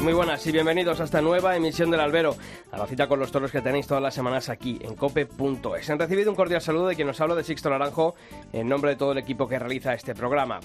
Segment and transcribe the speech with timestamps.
[0.00, 2.36] Muy buenas y bienvenidos a esta nueva emisión del Albero,
[2.84, 5.88] la cita con los toros que tenéis todas las semanas aquí en cope.es.
[5.88, 8.14] Han recibido un cordial saludo de quien nos habla de Sixto Naranjo
[8.52, 10.60] en nombre de todo el equipo que realiza este programa.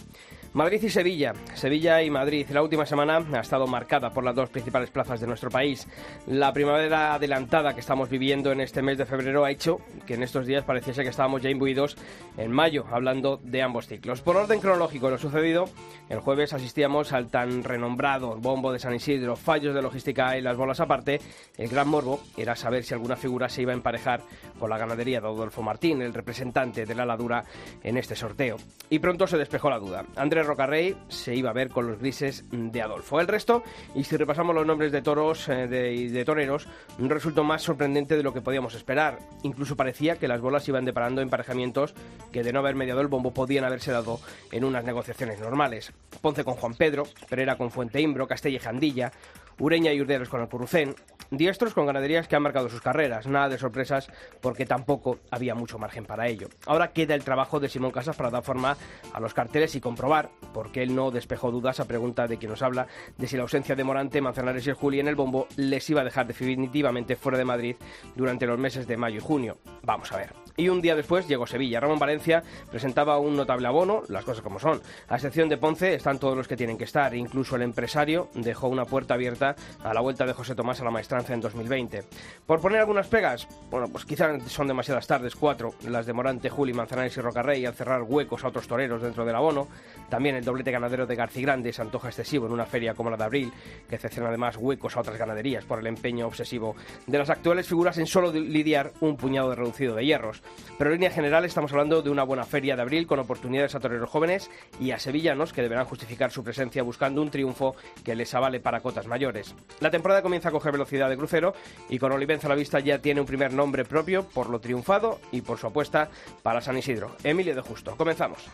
[0.52, 1.34] Madrid y Sevilla.
[1.54, 2.48] Sevilla y Madrid.
[2.50, 5.88] La última semana ha estado marcada por las dos principales plazas de nuestro país.
[6.26, 10.24] La primavera adelantada que estamos viviendo en este mes de febrero ha hecho que en
[10.24, 11.98] estos días pareciese que estábamos ya imbuidos
[12.36, 14.22] en mayo, hablando de ambos ciclos.
[14.22, 15.66] Por orden cronológico lo sucedido,
[16.10, 20.58] el jueves asistíamos al tan renombrado bombo de San Isidro, fallos de logística y las
[20.58, 21.22] bolas aparte.
[21.58, 24.22] El gran morbo era saber si alguna figura se iba a emparejar
[24.60, 27.44] con la ganadería de Adolfo Martín, el representante de la ladura
[27.84, 28.58] en este sorteo.
[28.90, 30.06] Y pronto se despejó la duda.
[30.16, 33.20] Andrés Rocarrey se iba a ver con los grises de Adolfo.
[33.20, 33.64] El resto,
[33.96, 38.24] y si repasamos los nombres de toros y eh, de, toreros, resultó más sorprendente de
[38.24, 39.20] lo que podíamos esperar.
[39.44, 41.94] Incluso parecía que las bolas iban deparando emparejamientos
[42.32, 44.20] que de no haber mediado el bombo podían haberse dado
[44.52, 45.92] en unas negociaciones normales.
[46.22, 49.12] Ponce con Juan Pedro, Pereira con Fuente Imbro, Castella y Jandilla,
[49.60, 50.96] Ureña y Urderos con el Currucén,
[51.32, 54.10] diestros con ganaderías que han marcado sus carreras, nada de sorpresas
[54.42, 56.48] porque tampoco había mucho margen para ello.
[56.66, 58.78] Ahora queda el trabajo de Simón Casas para dar forma
[59.14, 62.62] a los carteles y comprobar, porque él no despejó dudas a pregunta de quien nos
[62.62, 62.88] habla,
[63.18, 66.02] de si la ausencia de Morante, Manzanares y el Juli en el bombo les iba
[66.02, 67.76] a dejar definitivamente fuera de Madrid
[68.16, 69.58] durante los meses de mayo y junio.
[69.84, 70.49] Vamos a ver.
[70.60, 71.80] Y un día después llegó Sevilla.
[71.80, 74.82] Ramón Valencia presentaba un notable abono, las cosas como son.
[75.08, 77.16] A excepción de Ponce, están todos los que tienen que estar.
[77.16, 80.92] Incluso el empresario dejó una puerta abierta a la vuelta de José Tomás a la
[80.92, 82.04] maestranza en 2020.
[82.46, 86.74] Por poner algunas pegas, bueno, pues quizás son demasiadas tardes, cuatro, las de Morante, Juli,
[86.74, 89.70] Manzanares y Rocarrey, al cerrar huecos a otros toreros dentro del abono.
[90.10, 93.24] También el doblete ganadero de Grande se antoja excesivo en una feria como la de
[93.24, 93.54] abril,
[93.88, 96.76] que excepciona además huecos a otras ganaderías por el empeño obsesivo
[97.08, 100.44] de las actuales figuras en solo lidiar un puñado de reducido de hierros.
[100.78, 103.80] Pero en línea general estamos hablando de una buena feria de abril con oportunidades a
[103.80, 104.50] toreros jóvenes
[104.80, 108.80] y a sevillanos que deberán justificar su presencia buscando un triunfo que les avale para
[108.80, 109.56] cotas mayores.
[109.82, 111.54] La temporada comienza a coger velocidad de crucero
[111.90, 115.20] y con Olivenza a la vista ya tiene un primer nombre propio por lo triunfado
[115.32, 116.10] y por su apuesta
[116.44, 117.16] para San Isidro.
[117.24, 117.96] Emilio de Justo.
[117.98, 118.50] Comenzamos.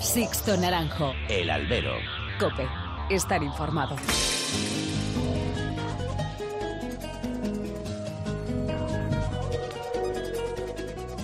[0.00, 1.12] Sixto Naranjo.
[1.28, 1.94] El albero.
[2.38, 2.66] Cope.
[3.10, 3.96] Estar informado.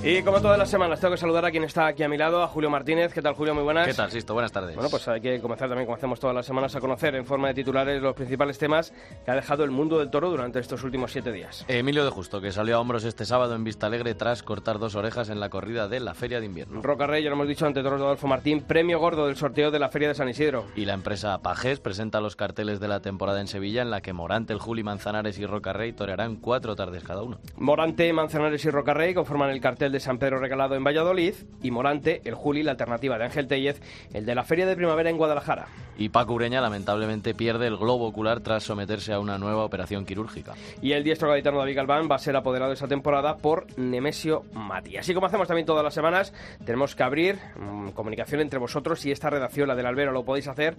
[0.05, 2.43] Y como todas las semanas, tengo que saludar a quien está aquí a mi lado,
[2.43, 3.13] a Julio Martínez.
[3.13, 3.55] ¿Qué tal, Julio?
[3.55, 3.87] Muy buenas.
[3.87, 4.35] ¿Qué tal, Sisto?
[4.35, 4.75] Buenas tardes.
[4.75, 7.47] Bueno, pues hay que comenzar también, como hacemos todas las semanas, a conocer en forma
[7.47, 8.93] de titulares los principales temas
[9.25, 11.65] que ha dejado el mundo del toro durante estos últimos siete días.
[11.69, 14.97] Emilio de Justo, que salió a hombros este sábado en Vista Alegre tras cortar dos
[14.97, 16.83] orejas en la corrida de la Feria de Invierno.
[16.83, 19.71] Roca Rey, ya lo hemos dicho ante Toros de Adolfo Martín, premio gordo del sorteo
[19.71, 20.65] de la Feria de San Isidro.
[20.75, 24.13] Y la empresa Pajés presenta los carteles de la temporada en Sevilla, en la que
[24.13, 27.39] Morante, el Juli, Manzanares y Roca Rey torearán cuatro tardes cada uno.
[27.55, 31.71] Morante, Manzanares y Roca Rey conforman el cartel de San Pedro Regalado en Valladolid y
[31.71, 33.81] Morante, el Juli, la alternativa de Ángel Tellez,
[34.13, 35.67] el de la Feria de Primavera en Guadalajara.
[35.99, 40.55] Y Paco Ureña lamentablemente pierde el globo ocular tras someterse a una nueva operación quirúrgica.
[40.81, 44.97] Y el diestro gaditano David Galván va a ser apoderado esa temporada por Nemesio Mati.
[44.97, 46.33] Así como hacemos también todas las semanas,
[46.65, 50.49] tenemos que abrir mm, comunicación entre vosotros y esta redacción, la del Albero, lo podéis
[50.49, 50.77] hacer,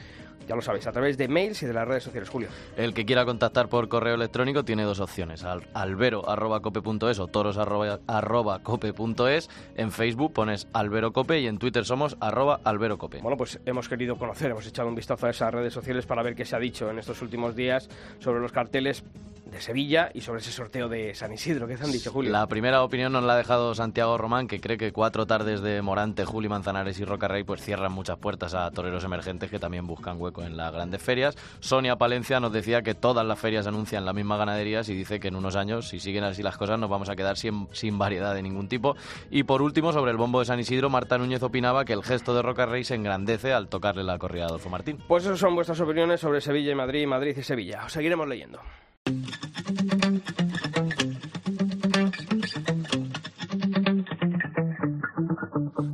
[0.48, 2.30] ya lo sabéis, a través de mails y de las redes sociales.
[2.30, 2.50] Julio.
[2.76, 9.03] El que quiera contactar por correo electrónico tiene dos opciones, al albero.cope.es o toros.cope.es.
[9.76, 13.20] En Facebook pones Albero Cope y en Twitter somos arroba Albero Cope.
[13.20, 16.36] Bueno, pues hemos querido conocer, hemos echado un vistazo a esas redes sociales para ver
[16.36, 19.04] qué se ha dicho en estos últimos días sobre los carteles
[19.54, 21.68] de Sevilla y sobre ese sorteo de San Isidro.
[21.68, 22.32] ¿Qué te han dicho, Julio?
[22.32, 25.82] La primera opinión nos la ha dejado Santiago Román, que cree que cuatro tardes de
[25.82, 30.20] Morante, Juli Manzanares y Rocarrey pues cierran muchas puertas a toreros emergentes que también buscan
[30.20, 31.38] hueco en las grandes ferias.
[31.60, 35.28] Sonia Palencia nos decía que todas las ferias anuncian la misma ganadería y dice que
[35.28, 38.34] en unos años, si siguen así las cosas, nos vamos a quedar sin, sin variedad
[38.34, 38.93] de ningún tipo.
[39.32, 42.34] Y por último, sobre el bombo de San Isidro, Marta Núñez opinaba que el gesto
[42.34, 45.00] de Rocarrey se engrandece al tocarle la corrida a Adolfo Martín.
[45.08, 47.84] Pues esas son vuestras opiniones sobre Sevilla y Madrid, Madrid y Sevilla.
[47.86, 48.60] Os seguiremos leyendo.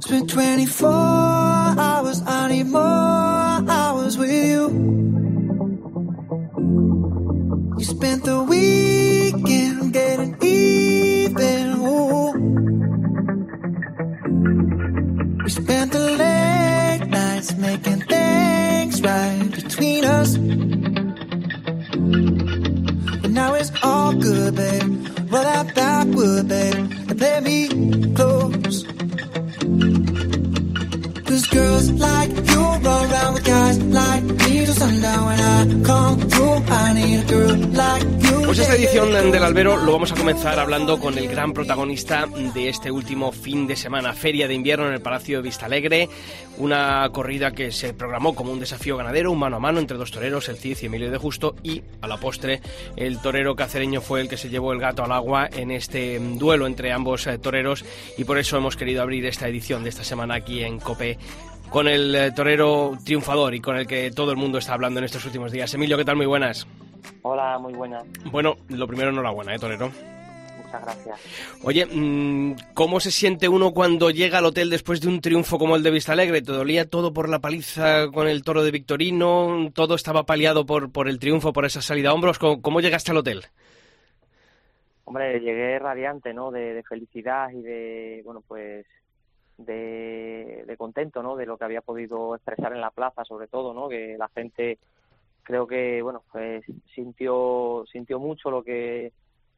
[0.02, 0.88] Spent 24
[1.78, 4.70] hours, I need more hours with you.
[7.78, 11.76] You spent the weekend getting even.
[11.78, 12.39] Ooh.
[15.50, 20.38] We spent the late nights making things right between us.
[23.22, 25.08] But now it's all good, babe.
[25.32, 27.68] Roll that backward, babe, and play me
[28.14, 28.84] close.
[31.26, 34.39] Cause girls like you run around with guys like
[38.46, 42.70] Pues esta edición del Albero lo vamos a comenzar hablando con el gran protagonista de
[42.70, 46.08] este último fin de semana, Feria de Invierno en el Palacio de Vista Alegre,
[46.58, 50.12] una corrida que se programó como un desafío ganadero, un mano a mano entre dos
[50.12, 52.62] toreros, el Cid y Emilio de Justo, y a la postre
[52.96, 56.68] el torero cacereño fue el que se llevó el gato al agua en este duelo
[56.68, 57.84] entre ambos eh, toreros
[58.18, 61.18] y por eso hemos querido abrir esta edición de esta semana aquí en COPE
[61.70, 65.06] con el eh, torero triunfador y con el que todo el mundo está hablando en
[65.06, 65.74] estos últimos días.
[65.74, 66.16] Emilio, ¿qué tal?
[66.16, 66.68] Muy buenas.
[67.22, 68.04] Hola, muy buena.
[68.32, 69.92] Bueno, lo primero, enhorabuena, ¿eh, torero?
[70.64, 71.20] Muchas gracias.
[71.64, 75.76] Oye, mm, ¿cómo se siente uno cuando llega al hotel después de un triunfo como
[75.76, 76.42] el de Vista Alegre?
[76.42, 79.72] ¿Te dolía todo por la paliza con el toro de Victorino?
[79.74, 82.40] ¿Todo estaba paliado por, por el triunfo, por esa salida a hombros?
[82.40, 83.46] ¿Cómo, cómo llegaste al hotel?
[85.06, 86.52] Hombre, llegué radiante, ¿no?
[86.52, 88.86] De, de felicidad y de, bueno, pues
[89.66, 91.36] de, contento, ¿no?
[91.36, 93.90] De lo que había podido expresar en la plaza, sobre todo, ¿no?
[93.90, 94.78] Que la gente
[95.44, 96.64] creo que, bueno, pues
[96.94, 99.12] sintió sintió mucho lo que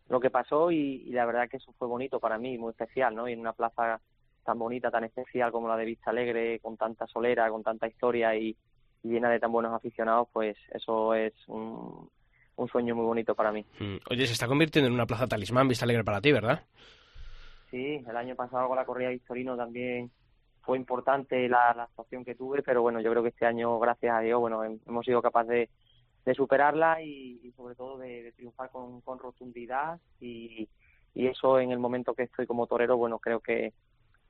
[0.09, 3.15] lo que pasó y, y la verdad que eso fue bonito para mí, muy especial,
[3.15, 3.27] ¿no?
[3.27, 4.01] Y en una plaza
[4.43, 8.35] tan bonita, tan especial como la de Vista Alegre, con tanta solera, con tanta historia
[8.35, 8.55] y,
[9.03, 12.07] llena de tan buenos aficionados, pues eso es un,
[12.55, 13.65] un sueño muy bonito para mí.
[13.79, 16.61] Mm, Oye, se está convirtiendo en una plaza talismán Vista Alegre para ti, ¿verdad?
[17.71, 20.11] Sí, el año pasado con la corrida de Victorino también
[20.61, 24.19] fue importante la, actuación que tuve, pero bueno, yo creo que este año, gracias a
[24.19, 25.69] Dios, bueno, hem- hemos sido capaces
[26.25, 30.67] de, superarla y, sobre todo de, de triunfar con, con rotundidad y,
[31.13, 33.73] y eso en el momento que estoy como torero, bueno, creo que,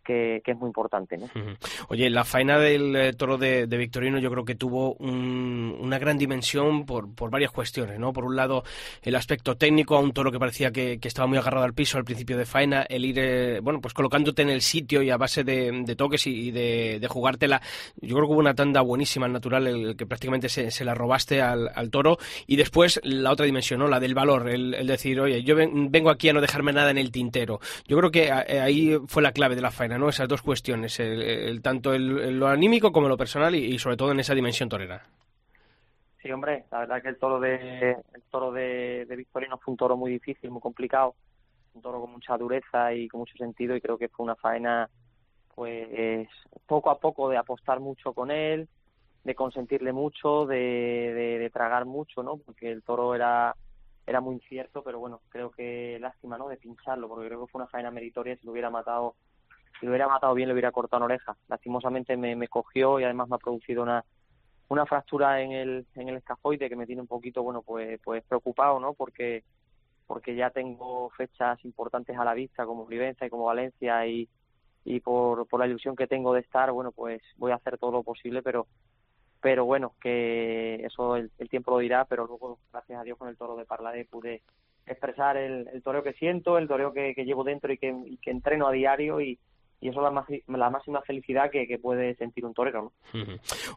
[0.02, 1.30] que, que es muy importante, ¿no?
[1.90, 6.00] Oye, la faena del eh, toro de, de Victorino yo creo que tuvo un- una
[6.00, 8.14] gran dimensión por, por varias cuestiones, ¿no?
[8.14, 8.64] Por un lado,
[9.02, 11.98] el aspecto técnico, a un toro que parecía que, que estaba muy agarrado al piso
[11.98, 15.18] al principio de faena, el ir, eh, bueno, pues colocándote en el sitio y a
[15.18, 17.62] base de, de toques y, y de, de jugártela.
[18.02, 20.94] Yo creo que hubo una tanda buenísima al natural, el que prácticamente se, se la
[20.94, 22.18] robaste al, al toro.
[22.48, 23.88] Y después la otra dimensión, ¿no?
[23.88, 26.92] La del valor, el, el decir, oye, yo ven- vengo aquí a no dejarme nada
[26.92, 27.60] en el tintero.
[27.88, 30.10] Yo creo que eh, ahí fue la clave de la faena, ¿no?
[30.10, 34.12] Esas dos cuestiones, el, tanto el- lo anímico como lo personal y, y sobre todo
[34.12, 35.04] en esa dimensión torera.
[36.22, 39.78] Sí, hombre, la verdad que el toro de el toro de, de Victorino fue un
[39.78, 41.16] toro muy difícil, muy complicado,
[41.74, 44.90] un toro con mucha dureza y con mucho sentido y creo que fue una faena
[45.56, 46.30] pues
[46.68, 48.70] poco a poco de apostar mucho con él,
[49.24, 52.38] de consentirle mucho, de, de, de tragar mucho, ¿no?
[52.40, 53.56] Porque el toro era
[54.08, 56.50] era muy incierto, pero bueno, creo que lástima, ¿no?
[56.50, 59.16] De pincharlo, porque creo que fue una faena meritoria, si lo hubiera matado
[59.82, 61.36] si lo hubiera matado bien le hubiera cortado una oreja.
[61.50, 64.06] Lastimosamente me, cogió y además me ha producido una
[64.70, 68.24] una fractura en el en el escafoide que me tiene un poquito bueno pues pues
[68.24, 69.44] preocupado no porque
[70.08, 74.30] porque ya tengo fechas importantes a la vista como Olivenza y como Valencia y
[74.86, 78.04] y por, la ilusión que tengo de estar bueno pues voy a hacer todo lo
[78.04, 78.68] posible pero
[79.42, 83.36] pero bueno que eso el, tiempo lo dirá pero luego gracias a Dios con el
[83.36, 84.42] toro de Parlade pude
[84.86, 88.18] expresar el, el toreo que siento el toreo que, que llevo dentro y que, y
[88.20, 89.38] que entreno a diario y,
[89.82, 93.20] y eso es la, máxi- la máxima felicidad que, que puede sentir un torero ¿no?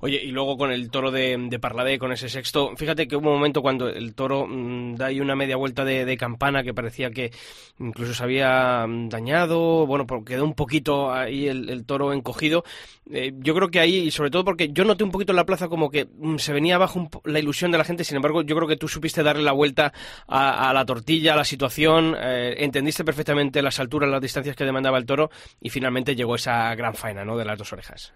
[0.00, 3.30] Oye, y luego con el toro de, de Parladé, con ese sexto, fíjate que hubo
[3.30, 6.74] un momento cuando el toro mm, da ahí una media vuelta de, de campana que
[6.74, 7.32] parecía que
[7.78, 12.64] incluso se había mm, dañado, bueno, porque quedó un poquito ahí el, el toro encogido.
[13.10, 15.44] Eh, yo creo que ahí, y sobre todo porque yo noté un poquito en la
[15.46, 18.42] plaza como que mm, se venía abajo un la ilusión de la gente, sin embargo,
[18.42, 19.92] yo creo que tú supiste darle la vuelta
[20.26, 24.64] a, a la tortilla, a la situación, eh, entendiste perfectamente las alturas, las distancias que
[24.64, 25.30] demandaba el toro
[25.60, 28.14] y finalmente llegó esa gran faena, ¿no?, de las dos orejas.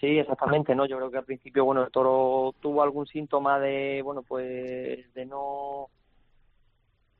[0.00, 0.84] Sí, exactamente, ¿no?
[0.86, 5.24] Yo creo que al principio, bueno, el toro tuvo algún síntoma de, bueno, pues de
[5.24, 5.88] no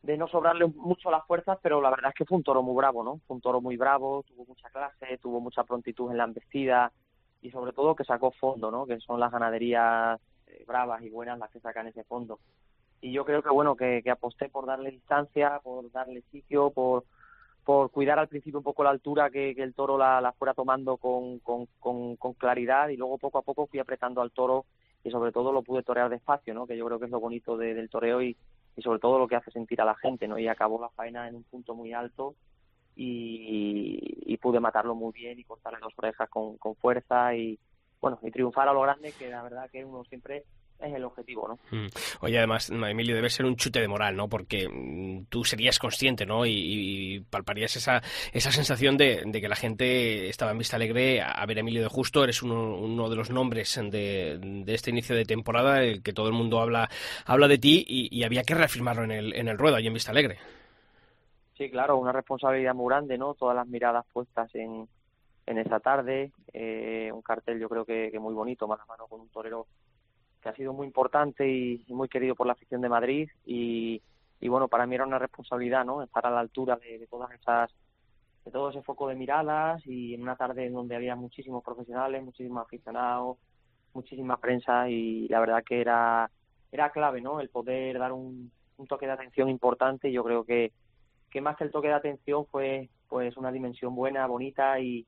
[0.03, 2.77] de no sobrarle mucho las fuerzas, pero la verdad es que fue un toro muy
[2.77, 3.21] bravo, ¿no?
[3.27, 6.93] Fue un toro muy bravo, tuvo mucha clase, tuvo mucha prontitud en la embestida
[7.41, 8.85] y sobre todo que sacó fondo, ¿no?
[8.85, 12.39] Que son las ganaderías eh, bravas y buenas las que sacan ese fondo.
[13.01, 17.05] Y yo creo que, bueno, que, que aposté por darle distancia, por darle sitio, por
[17.65, 21.39] por cuidar al principio un poco la altura que, el toro la, fuera tomando con,
[21.39, 24.67] con, con, claridad y luego poco a poco fui apretando al toro
[25.03, 26.67] y sobre todo lo pude torear despacio, ¿no?
[26.67, 28.37] Que yo creo que es lo bonito de- del toreo y,
[28.77, 30.39] y sobre todo lo que hace sentir a la gente, ¿no?
[30.39, 32.35] Y acabó la faena en un punto muy alto
[32.97, 37.59] y, y pude matarlo muy bien y cortarle dos orejas con, con fuerza y
[38.01, 40.45] bueno y triunfar a lo grande que la verdad que uno siempre
[40.85, 41.59] es el objetivo, ¿no?
[41.71, 41.89] Mm.
[42.21, 44.29] Oye, además, Emilio, debe ser un chute de moral, ¿no?
[44.29, 46.47] Porque mm, tú serías consciente, ¿no?
[46.47, 51.59] Y, palparías esa, esa sensación de, que la gente estaba en Vista Alegre a, ver
[51.59, 52.25] a Emilio de Justo.
[52.25, 56.29] Eres uno, uno de los nombres de, de, este inicio de temporada, el que todo
[56.29, 56.89] el mundo habla,
[57.27, 60.11] habla de ti y, había que reafirmarlo en el, en el ruedo, ahí en Vista
[60.11, 60.39] Alegre.
[61.57, 63.35] Sí, claro, una responsabilidad muy grande, ¿no?
[63.35, 64.89] Todas las miradas puestas en,
[65.47, 69.07] en esa tarde, eh, un cartel yo creo que, que muy bonito, mano a mano
[69.07, 69.67] con un torero
[70.45, 74.03] que ha sido muy importante y, muy querido por la afición de Madrid y,
[74.43, 76.03] bueno, para mí era una responsabilidad, ¿no?
[76.03, 77.71] Estar a la altura de, todas esas
[78.45, 82.23] de todo ese foco de miradas y en una tarde en donde había muchísimos profesionales,
[82.23, 83.39] muchísimos aficionados,
[83.95, 86.31] muchísima prensa y la verdad que era
[86.71, 87.41] era clave, ¿no?
[87.41, 88.53] El poder dar un,
[88.87, 90.73] toque de atención importante y yo creo que
[91.31, 95.07] que más que el toque de atención fue pues una dimensión buena, bonita y,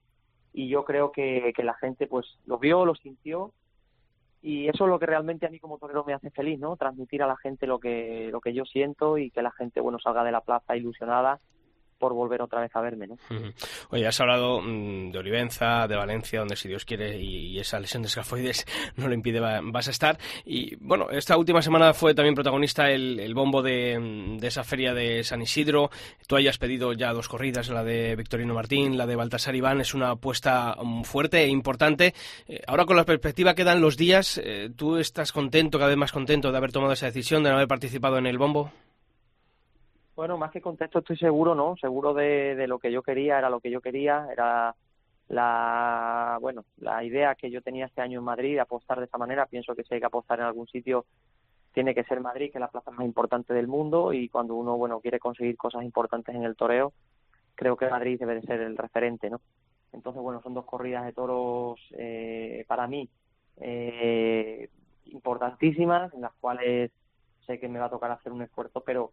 [0.55, 3.53] y yo creo que, que la gente pues lo vio, lo sintió
[4.43, 6.77] y eso es lo que realmente a mí como torero me hace feliz, ¿no?
[6.77, 9.99] Transmitir a la gente lo que lo que yo siento y que la gente bueno
[9.99, 11.41] salga de la plaza ilusionada
[11.99, 13.07] por volver otra vez a verme.
[13.07, 13.17] ¿no?
[13.91, 18.03] Oye, has hablado mm, de Olivenza, de Valencia, donde si Dios quiere y, esa lesión
[18.03, 20.19] de escafoides no lo impide, vas a estar.
[20.45, 25.25] Y bueno, esta última semana fue también protagonista el, bombo mm, de, esa feria de
[25.25, 25.91] San Isidro.
[26.27, 29.81] Tú hayas pedido ya dos corridas, la de Victorino Martín, la de Baltasar Iván.
[29.81, 32.15] Es una apuesta mm, fuerte e importante.
[32.49, 35.99] Eh, ahora con la perspectiva que dan los días, eh, ¿tú estás contento, cada vez
[35.99, 38.71] más contento de haber tomado esa decisión, de no haber participado en el bombo?
[40.17, 41.77] Bueno, más que contexto estoy seguro, ¿no?
[41.77, 44.75] Seguro de, lo que yo quería, era lo que yo quería, era
[45.29, 49.45] la bueno la idea que yo tenía este año en Madrid apostar de esta manera.
[49.45, 51.05] Pienso que si hay que apostar en algún sitio
[51.75, 54.15] tiene que ser Madrid que es la plaza más importante del mundo.
[54.15, 56.95] Y cuando uno bueno quiere conseguir cosas importantes en el toreo
[57.55, 59.41] creo que Madrid debe de ser el referente no
[59.93, 63.09] entonces bueno son dos corridas de toros eh, para mí
[63.57, 64.69] eh,
[65.07, 66.93] importantísimas en las cuales
[67.47, 69.13] sé que me va a tocar hacer un esfuerzo pero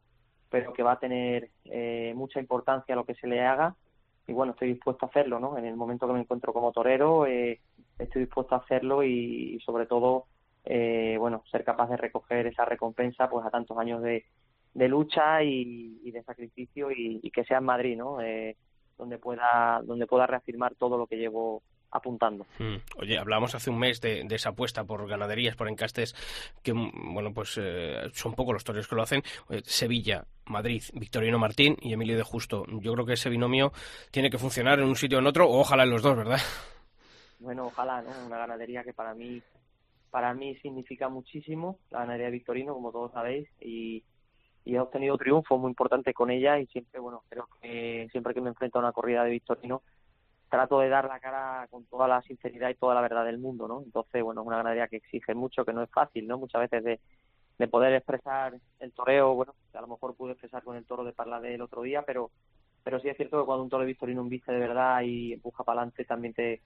[0.53, 3.75] pero que va a tener eh, mucha importancia lo que se le haga
[4.27, 5.57] y bueno, estoy dispuesto a hacerlo, ¿no?
[5.57, 7.59] En el momento que me encuentro como torero, eh,
[7.97, 10.27] estoy dispuesto a hacerlo y, sobre todo,
[10.63, 14.25] eh, bueno, ser capaz de recoger esa recompensa pues a tantos años de,
[14.75, 18.19] lucha y, de sacrificio y, y, que sea en Madrid, ¿no?
[18.95, 22.45] donde pueda donde pueda reafirmar todo lo que llevo apuntando.
[22.59, 22.75] Mm.
[22.97, 26.15] Oye, hablábamos hace un mes de, esa apuesta por ganaderías, por encastes,
[26.61, 29.21] que mm, bueno, pues eh, son pocos los toreros que lo hacen.
[29.63, 32.65] Sevilla, Madrid, Victorino Martín y Emilio de Justo.
[32.81, 33.71] Yo creo que ese binomio
[34.11, 36.39] tiene que funcionar en un sitio o en otro, o ojalá en los dos, ¿verdad?
[37.39, 38.09] Bueno, ojalá, ¿no?
[38.25, 39.41] Una ganadería que para mí
[40.13, 44.03] para mí significa muchísimo, la ganadería de Victorino, como todos sabéis, y,
[44.63, 48.41] y he obtenido triunfos muy importantes con ella y siempre, bueno, creo que siempre que
[48.41, 49.81] me enfrento a una corrida de Victorino
[50.53, 53.67] trato de dar la cara con toda la sinceridad y toda la verdad del mundo,
[53.67, 53.81] ¿no?
[53.81, 56.37] Entonces, bueno, es una ganadería que exige mucho, que no es fácil, ¿no?
[56.37, 56.99] Muchas veces de,
[57.57, 61.11] de poder expresar el toreo, bueno, a lo mejor pude expresar con el toro de
[61.11, 62.29] Parla del otro día, pero
[62.83, 65.63] pero sí es cierto que cuando un toro de Victorino viste de verdad y empuja
[65.63, 66.61] para adelante también te,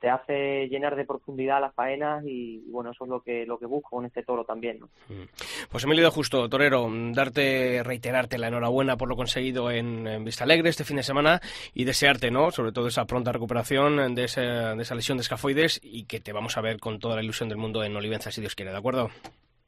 [0.00, 3.66] te hace llenar de profundidad las faenas y, bueno, eso es lo que, lo que
[3.66, 4.80] busco con este toro también.
[4.80, 4.86] ¿no?
[5.08, 5.28] Mm.
[5.70, 10.70] Pues Emilio de Justo, torero, darte, reiterarte la enhorabuena por lo conseguido en, Vista Alegre
[10.70, 11.40] este fin de semana
[11.74, 12.50] y desearte, ¿no?
[12.50, 16.56] Sobre todo esa pronta recuperación de, de esa lesión de escafoides y que te vamos
[16.56, 19.10] a ver con toda la ilusión del mundo en Olivenza, si Dios quiere, ¿de acuerdo?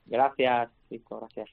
[0.06, 1.48] Gracias, Sixto, gracias.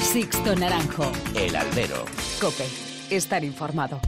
[0.00, 1.12] Sixto Naranjo.
[1.34, 2.04] El albero.
[2.40, 2.64] Cope.
[3.10, 4.00] Estar informado.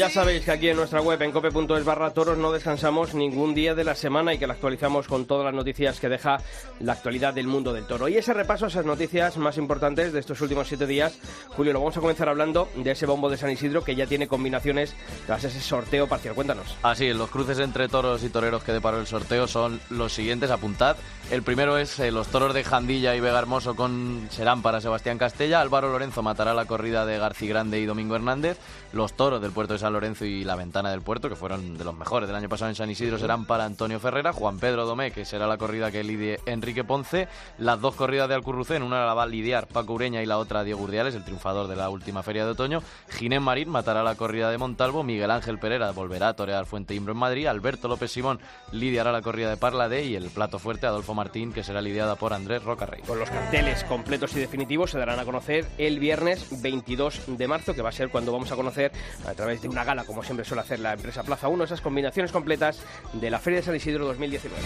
[0.00, 3.74] Ya sabéis que aquí en nuestra web en cope.es barra toros no descansamos ningún día
[3.74, 6.38] de la semana y que la actualizamos con todas las noticias que deja
[6.78, 8.08] la actualidad del mundo del toro.
[8.08, 11.80] Y ese repaso a esas noticias más importantes de estos últimos siete días, Julio, lo
[11.80, 15.44] vamos a comenzar hablando de ese bombo de San Isidro que ya tiene combinaciones tras
[15.44, 16.34] ese sorteo parcial.
[16.34, 16.78] Cuéntanos.
[16.82, 20.96] Así, los cruces entre toros y toreros que deparó el sorteo son los siguientes, apuntad.
[21.30, 25.18] El primero es eh, los toros de Jandilla y Vega Hermoso con serán para Sebastián
[25.18, 25.60] Castella.
[25.60, 28.58] Álvaro Lorenzo matará la corrida de García Grande y Domingo Hernández.
[28.92, 31.84] Los toros del puerto de San Lorenzo y la Ventana del Puerto, que fueron de
[31.84, 35.12] los mejores del año pasado en San Isidro, serán para Antonio Ferrera, Juan Pedro Domé,
[35.12, 37.28] que será la corrida que lidie Enrique Ponce,
[37.58, 40.64] las dos corridas de Alcurrucén, una la va a lidiar Paco Ureña y la otra
[40.64, 44.50] Diego Urdiales, el triunfador de la última feria de otoño, Ginés Marín matará la corrida
[44.50, 48.40] de Montalvo, Miguel Ángel Pereira volverá a torear Fuente Imbro en Madrid, Alberto López Simón
[48.72, 52.32] lidiará la corrida de Parla y el plato fuerte Adolfo Martín, que será lidiada por
[52.32, 53.02] Andrés Rocarrey.
[53.02, 57.74] Con los carteles completos y definitivos se darán a conocer el viernes 22 de marzo,
[57.74, 58.79] que va a ser cuando vamos a conocer
[59.26, 62.32] a través de una gala, como siempre suele hacer la empresa Plaza 1, esas combinaciones
[62.32, 62.80] completas
[63.12, 64.56] de la Feria de San Isidro 2019.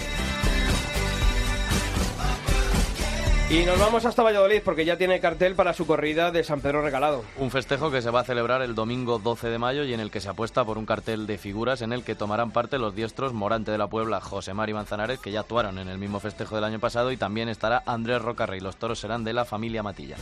[3.50, 6.82] Y nos vamos hasta Valladolid porque ya tiene cartel para su corrida de San Pedro
[6.82, 7.22] Regalado.
[7.36, 10.10] Un festejo que se va a celebrar el domingo 12 de mayo y en el
[10.10, 13.32] que se apuesta por un cartel de figuras en el que tomarán parte los diestros
[13.32, 16.64] Morante de la Puebla, José Mari Manzanares, que ya actuaron en el mismo festejo del
[16.64, 18.60] año pasado, y también estará Andrés Rocarrey.
[18.60, 20.16] Los toros serán de la familia Matilla.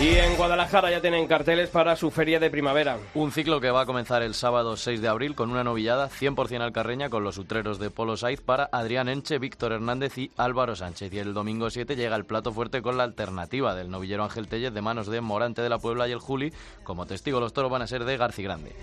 [0.00, 2.98] Y en Guadalajara ya tienen carteles para su feria de primavera.
[3.14, 6.60] Un ciclo que va a comenzar el sábado 6 de abril con una novillada 100%
[6.60, 11.12] alcarreña con los utreros de Polo Saiz para Adrián Enche, Víctor Hernández y Álvaro Sánchez.
[11.12, 14.72] Y el domingo 7 llega el plato fuerte con la alternativa del novillero Ángel Tellez
[14.72, 16.52] de manos de Morante de la Puebla y el Juli.
[16.84, 18.76] Como testigo los toros van a ser de Garci Grande.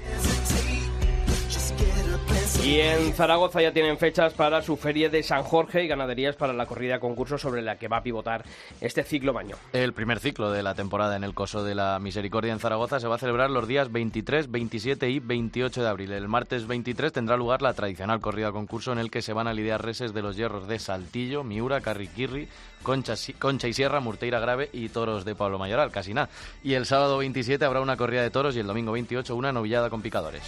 [2.64, 6.54] Y en Zaragoza ya tienen fechas para su feria de San Jorge y ganaderías para
[6.54, 8.44] la corrida concurso sobre la que va a pivotar
[8.82, 9.56] este ciclo baño.
[9.74, 13.08] El primer ciclo de la temporada en el Coso de la Misericordia en Zaragoza se
[13.08, 16.12] va a celebrar los días 23, 27 y 28 de abril.
[16.12, 19.54] El martes 23 tendrá lugar la tradicional corrida concurso en el que se van a
[19.54, 22.48] lidiar reses de los hierros de Saltillo, Miura, Carriquirri,
[22.84, 26.30] Concha, Concha y Sierra, Murteira Grave y toros de Pablo Mayoral, casi nada.
[26.64, 29.90] Y el sábado 27 habrá una corrida de toros y el domingo 28 una novillada
[29.90, 30.44] con picadores.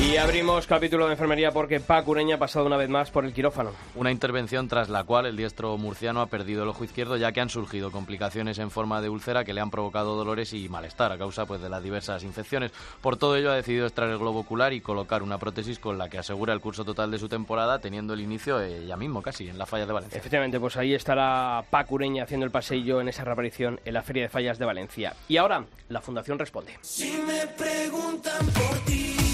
[0.00, 3.34] Y abrimos capítulo de enfermería porque Pac Ureña ha pasado una vez más por el
[3.34, 3.72] quirófano.
[3.94, 7.42] Una intervención tras la cual el diestro murciano ha perdido el ojo izquierdo ya que
[7.42, 11.18] han surgido complicaciones en forma de úlcera que le han provocado dolores y malestar a
[11.18, 12.72] causa pues, de las diversas infecciones.
[13.02, 16.08] Por todo ello ha decidido extraer el globo ocular y colocar una prótesis con la
[16.08, 19.48] que asegura el curso total de su temporada teniendo el inicio eh, ya mismo casi
[19.48, 20.18] en la falla de Valencia.
[20.18, 24.22] Efectivamente, pues ahí estará Pac Ureña haciendo el pasillo en esa reaparición en la Feria
[24.22, 25.14] de Fallas de Valencia.
[25.28, 26.72] Y ahora la Fundación responde.
[26.80, 29.29] Si me preguntan por ti,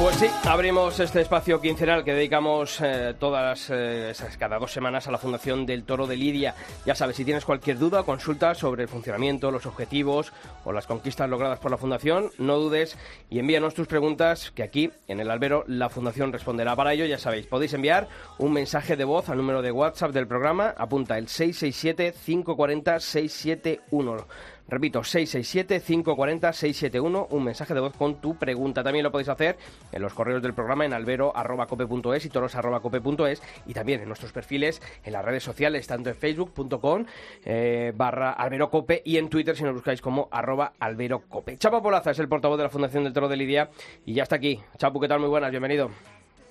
[0.00, 5.10] Pues sí, abrimos este espacio quincenal que dedicamos eh, todas eh, cada dos semanas a
[5.10, 6.54] la Fundación del Toro de Lidia.
[6.86, 10.32] Ya sabes, si tienes cualquier duda o consulta sobre el funcionamiento, los objetivos
[10.64, 12.96] o las conquistas logradas por la Fundación, no dudes
[13.28, 16.74] y envíanos tus preguntas que aquí en el albero la Fundación responderá.
[16.74, 20.26] Para ello, ya sabéis, podéis enviar un mensaje de voz al número de WhatsApp del
[20.26, 24.24] programa, apunta el 667-540-671.
[24.70, 28.84] Repito, 667-540-671, un mensaje de voz con tu pregunta.
[28.84, 29.58] También lo podéis hacer
[29.90, 35.12] en los correos del programa en albero.cope.es y toros.cope.es y también en nuestros perfiles en
[35.12, 37.04] las redes sociales, tanto en facebook.com
[37.44, 41.58] eh, barra alberocope y en Twitter si nos buscáis como arroba alberocope.
[41.58, 43.70] Chapo Polaza es el portavoz de la Fundación del Toro de Lidia
[44.06, 44.60] y ya está aquí.
[44.78, 45.18] Chapu, ¿qué tal?
[45.18, 45.90] Muy buenas, bienvenido.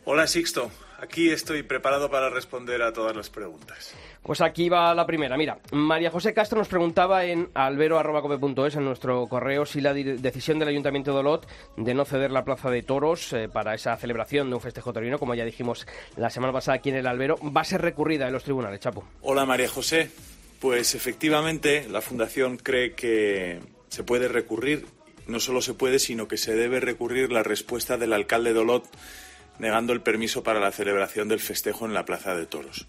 [0.03, 0.69] Hola Sixto,
[1.01, 3.93] aquí estoy preparado para responder a todas las preguntas.
[4.23, 5.37] Pues aquí va la primera.
[5.37, 10.69] Mira, María José Castro nos preguntaba en albero.cope.es, en nuestro correo, si la decisión del
[10.69, 14.55] Ayuntamiento de Olot de no ceder la plaza de toros eh, para esa celebración de
[14.55, 17.65] un festejo torino, como ya dijimos la semana pasada aquí en el albero, va a
[17.65, 19.03] ser recurrida en los tribunales, Chapo.
[19.21, 20.11] Hola María José,
[20.59, 24.85] pues efectivamente la Fundación cree que se puede recurrir,
[25.27, 28.85] no solo se puede, sino que se debe recurrir la respuesta del alcalde de Olot
[29.59, 32.87] negando el permiso para la celebración del festejo en la Plaza de Toros.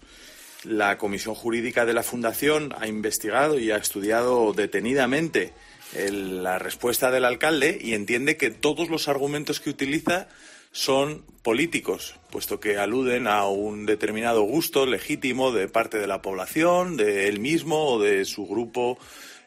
[0.63, 5.53] La Comisión Jurídica de la Fundación ha investigado y ha estudiado detenidamente
[5.93, 10.29] la respuesta del alcalde y entiende que todos los argumentos que utiliza
[10.71, 16.95] son políticos, puesto que aluden a un determinado gusto legítimo de parte de la población,
[16.95, 18.97] de él mismo o de su grupo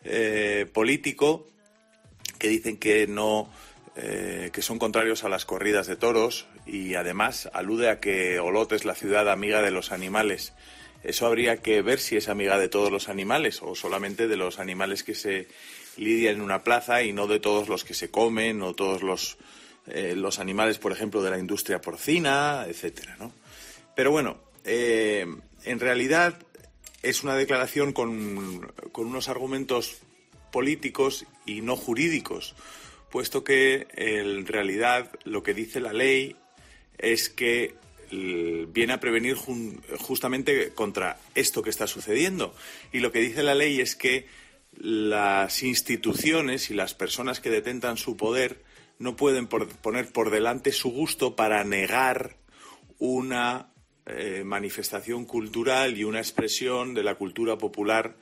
[0.05, 1.47] eh, político,
[2.39, 3.49] que dicen que no
[3.97, 8.73] eh, que son contrarios a las corridas de toros y además alude a que Olot
[8.73, 10.53] es la ciudad amiga de los animales.
[11.03, 14.59] Eso habría que ver si es amiga de todos los animales o solamente de los
[14.59, 15.49] animales que se
[15.97, 19.37] lidian en una plaza y no de todos los que se comen o todos los,
[19.87, 23.33] eh, los animales, por ejemplo, de la industria porcina, etcétera, ¿no?
[23.95, 25.27] Pero bueno, eh,
[25.65, 26.39] en realidad
[27.03, 29.99] es una declaración con, con unos argumentos
[30.51, 32.55] políticos y no jurídicos,
[33.11, 36.37] puesto que en realidad lo que dice la ley
[36.99, 37.75] es que
[38.11, 42.55] l- viene a prevenir justamente contra esto que está sucediendo.
[42.93, 44.27] Y lo que dice la ley es que
[44.77, 48.63] las instituciones y las personas que detentan su poder
[48.99, 52.37] no pueden poner por delante su gusto para negar
[52.99, 53.71] una
[54.07, 58.17] eh, manifestación cultural y una expresión de la cultura popular,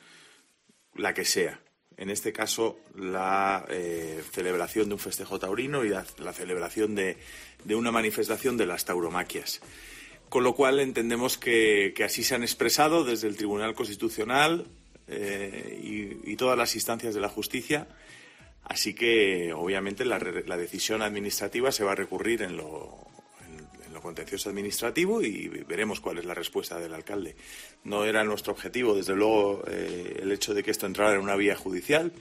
[0.94, 1.60] la que sea.
[2.02, 7.16] En este caso, la eh, celebración de un festejo taurino y la, celebración de,
[7.62, 9.60] de una manifestación de las tauromaquias.
[10.28, 14.66] con lo cual entendemos que, que así se han expresado desde el Tribunal Constitucional
[15.06, 15.78] eh,
[16.24, 17.86] y, todas las instancias de la justicia.
[18.64, 23.11] Así que, obviamente, la, la decisión administrativa se va a recurrir en lo
[24.02, 27.36] contencioso administrativo y veremos cuál es la respuesta del alcalde.
[27.84, 31.36] No era nuestro objetivo, desde luego, eh, el hecho de que esto entrara en una
[31.36, 32.12] vía judicial.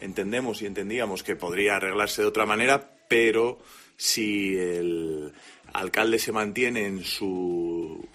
[0.00, 3.58] Entendemos y entendíamos que podría arreglarse de otra manera, pero
[3.96, 5.32] si el
[5.72, 8.06] alcalde se mantiene en su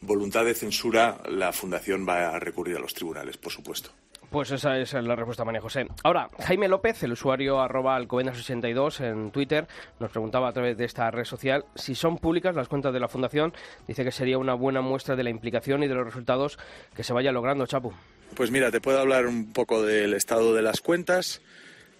[0.00, 3.90] voluntad de censura, la Fundación va a recurrir a los tribunales, por supuesto.
[4.32, 5.86] Pues esa es la respuesta, María José.
[6.02, 9.68] Ahora, Jaime López, el usuario arroba alcobendas82 en Twitter,
[10.00, 13.08] nos preguntaba a través de esta red social si son públicas las cuentas de la
[13.08, 13.52] Fundación.
[13.86, 16.58] Dice que sería una buena muestra de la implicación y de los resultados
[16.96, 17.92] que se vaya logrando, Chapu.
[18.34, 21.42] Pues mira, te puedo hablar un poco del estado de las cuentas.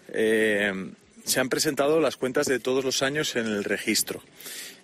[0.09, 0.73] Eh,
[1.25, 4.23] se han presentado las cuentas de todos los años en el registro.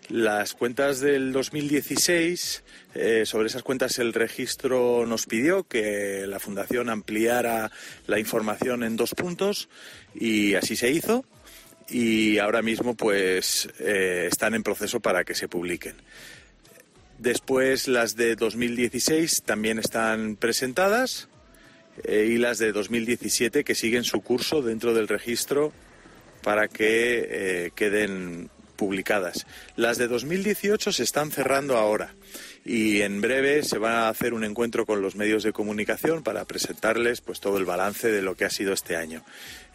[0.09, 6.89] Las cuentas del 2016, eh, sobre esas cuentas el registro nos pidió que la Fundación
[6.89, 7.71] ampliara
[8.07, 9.69] la información en dos puntos
[10.15, 11.27] y así se hizo
[11.91, 15.95] y ahora mismo pues eh, están en proceso para que se publiquen.
[17.19, 21.29] Después las de 2016 también están presentadas
[22.05, 25.73] eh, y las de 2017 que siguen su curso dentro del registro
[26.43, 29.47] para que eh, queden publicadas.
[29.77, 32.15] Las de 2018 se están cerrando ahora
[32.65, 36.45] y en breve se va a hacer un encuentro con los medios de comunicación para
[36.47, 39.25] presentarles pues todo el balance de lo que ha sido este año.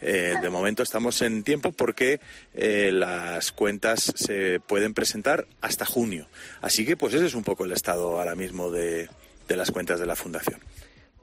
[0.00, 2.18] Eh, de momento estamos en tiempo porque
[2.54, 6.26] eh, las cuentas se pueden presentar hasta junio.
[6.62, 9.08] Así que pues ese es un poco el estado ahora mismo de,
[9.46, 10.60] de las cuentas de la Fundación.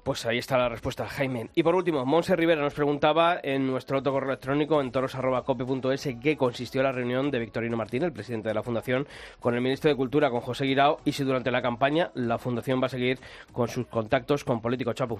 [0.03, 1.49] Pues ahí está la respuesta, Jaime.
[1.53, 6.35] Y por último, Monse Rivera nos preguntaba en nuestro otro correo electrónico en toros.cope.es qué
[6.35, 9.07] consistió la reunión de Victorino Martín, el presidente de la Fundación,
[9.39, 12.81] con el ministro de Cultura, con José Guirao, y si durante la campaña la Fundación
[12.81, 13.19] va a seguir
[13.51, 15.19] con sus contactos con políticos Chapu.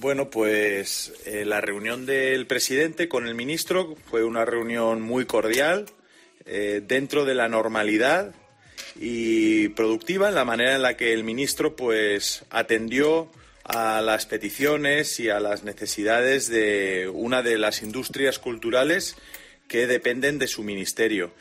[0.00, 5.84] Bueno, pues eh, la reunión del presidente con el ministro fue una reunión muy cordial,
[6.46, 8.34] eh, dentro de la normalidad
[8.96, 13.28] y productiva, en la manera en la que el ministro pues atendió
[13.64, 19.16] a las peticiones y a las necesidades de una de las industrias culturales
[19.68, 21.32] que dependen de su ministerio.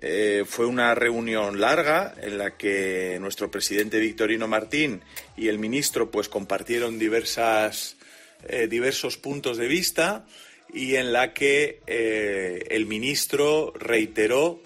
[0.00, 5.02] Eh, fue una reunión larga en la que nuestro presidente Victorino Martín
[5.36, 10.24] y el ministro pues compartieron eh, diversos puntos de vista
[10.72, 14.62] y en la que eh, el ministro reiteró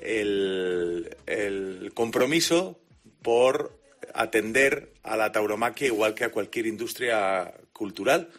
[0.00, 1.08] el
[1.94, 2.78] compromiso
[3.22, 3.78] por
[4.12, 8.30] atender a la tauromaquia igual que a cualquier industria cultural,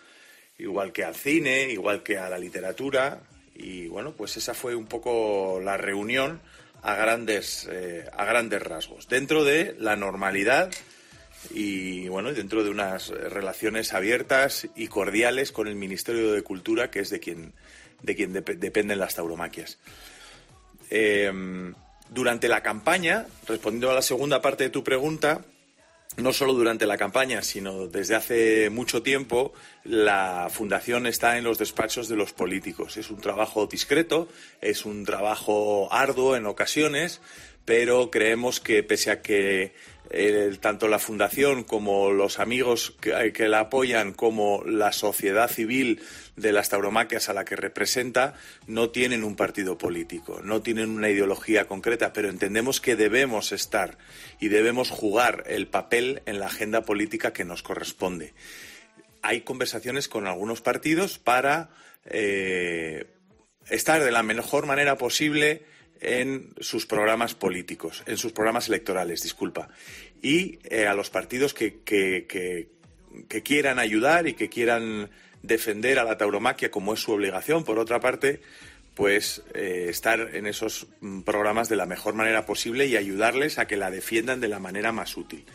[0.58, 3.22] igual que al cine, igual que a la literatura.
[3.56, 6.42] Y bueno, pues esa fue un poco la reunión
[6.82, 10.72] a grandes, eh, a grandes rasgos, dentro de la normalidad
[11.52, 17.00] y bueno, dentro de unas relaciones abiertas y cordiales con el Ministerio de Cultura, que
[17.00, 17.54] es de quien,
[18.02, 19.78] de quien dep- dependen las tauromaquias.
[20.90, 21.32] Eh,
[22.10, 25.42] durante la campaña, respondiendo a la segunda parte de tu pregunta,
[26.18, 31.58] no solo durante la campaña, sino desde hace mucho tiempo, la fundación está en los
[31.58, 32.98] despachos de los políticos.
[32.98, 34.28] Es un trabajo discreto,
[34.62, 37.22] es un trabajo arduo en ocasiones,
[37.66, 39.74] pero creemos que pese a que
[40.12, 46.02] eh, tanto la fundación como los amigos que, que la apoyan, como la sociedad civil
[46.36, 48.36] de las tauromaquias a la que representa,
[48.68, 53.98] no tienen un partido político, no tienen una ideología concreta, pero entendemos que debemos estar
[54.40, 58.34] y debemos jugar el papel en la agenda política que nos corresponde.
[59.24, 61.72] Hay conversaciones con algunos partidos para
[62.06, 63.08] eh,
[63.70, 65.66] estar de la mejor manera posible
[66.02, 69.70] en sus programas políticos, en sus programas electorales, disculpa.
[70.22, 72.68] Y eh, a los partidos que, que,
[73.44, 75.10] quieran ayudar y que quieran
[75.42, 78.42] defender a la tauromaquia como es su obligación, por otra parte,
[78.96, 83.68] pues eh, estar en esos mm, programas de la mejor manera posible y ayudarles a
[83.68, 85.46] que la defiendan de la manera más útil.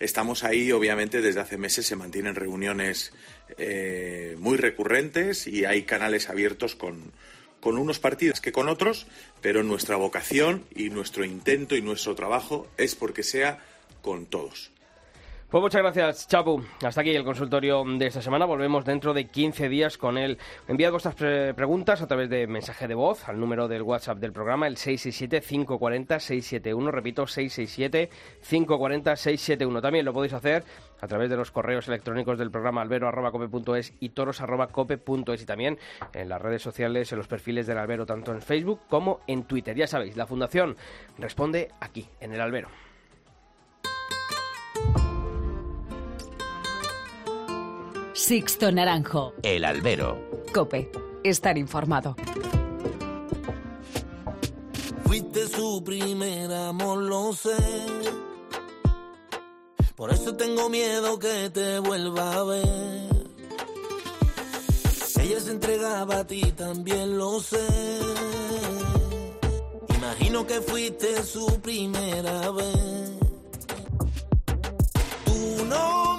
[0.00, 3.12] Estamos ahí, obviamente, desde hace meses se mantienen reuniones
[3.56, 7.12] eh, muy recurrentes y hay canales abiertos con,
[7.60, 9.06] con unos partidos que con otros,
[9.40, 13.64] pero nuestra vocación y nuestro intento y nuestro trabajo es porque sea
[14.02, 14.70] con todos.
[15.50, 16.62] Pues muchas gracias, Chapu.
[16.84, 18.44] Hasta aquí el consultorio de esta semana.
[18.44, 20.36] Volvemos dentro de 15 días con él.
[20.68, 24.34] Enviad vuestras pre- preguntas a través de mensaje de voz al número del WhatsApp del
[24.34, 26.90] programa, el 667-540-671.
[26.90, 29.80] Repito, 667-540-671.
[29.80, 30.64] También lo podéis hacer
[31.00, 35.78] a través de los correos electrónicos del programa albero.cope.es y toros.cope.es y también
[36.12, 39.74] en las redes sociales, en los perfiles del albero, tanto en Facebook como en Twitter.
[39.74, 40.76] Ya sabéis, la Fundación
[41.16, 42.68] responde aquí, en el albero.
[48.28, 49.32] Sixto Naranjo.
[49.42, 50.42] El albero.
[50.52, 50.92] Cope.
[51.24, 52.14] Estar informado.
[55.06, 57.56] Fuiste su primer amor, lo sé.
[59.96, 63.08] Por eso tengo miedo que te vuelva a ver.
[65.22, 67.66] Ella se entregaba a ti, también lo sé.
[69.96, 73.10] Imagino que fuiste su primera vez.
[75.24, 76.17] Tú no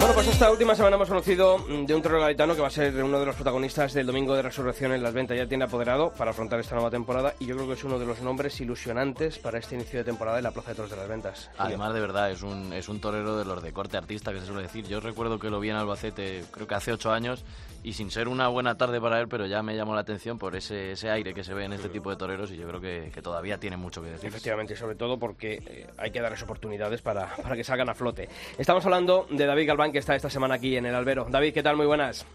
[0.00, 2.70] Bueno, pues esta última semana hemos conocido mm, de un torero gaditano que va a
[2.70, 5.36] ser uno de los protagonistas del Domingo de Resurrección en las ventas.
[5.36, 8.06] Ya tiene apoderado para afrontar esta nueva temporada y yo creo que es uno de
[8.06, 11.06] los nombres ilusionantes para este inicio de temporada en la Plaza de Toros de las
[11.06, 11.50] Ventas.
[11.58, 14.46] Además, de verdad, es un, es un torero de los de corte artista, que se
[14.46, 14.86] suele decir.
[14.88, 17.44] Yo recuerdo que lo vi en Albacete, creo que hace ocho años,
[17.82, 20.54] y sin ser una buena tarde para él, pero ya me llamó la atención por
[20.56, 23.10] ese, ese aire que se ve en este tipo de toreros, y yo creo que,
[23.12, 24.28] que todavía tiene mucho que decir.
[24.28, 27.94] Efectivamente, y sobre todo porque eh, hay que darles oportunidades para, para que salgan a
[27.94, 28.28] flote.
[28.58, 31.26] Estamos hablando de David Galván, que está esta semana aquí en el Albero.
[31.28, 31.76] David, ¿qué tal?
[31.76, 32.26] Muy buenas.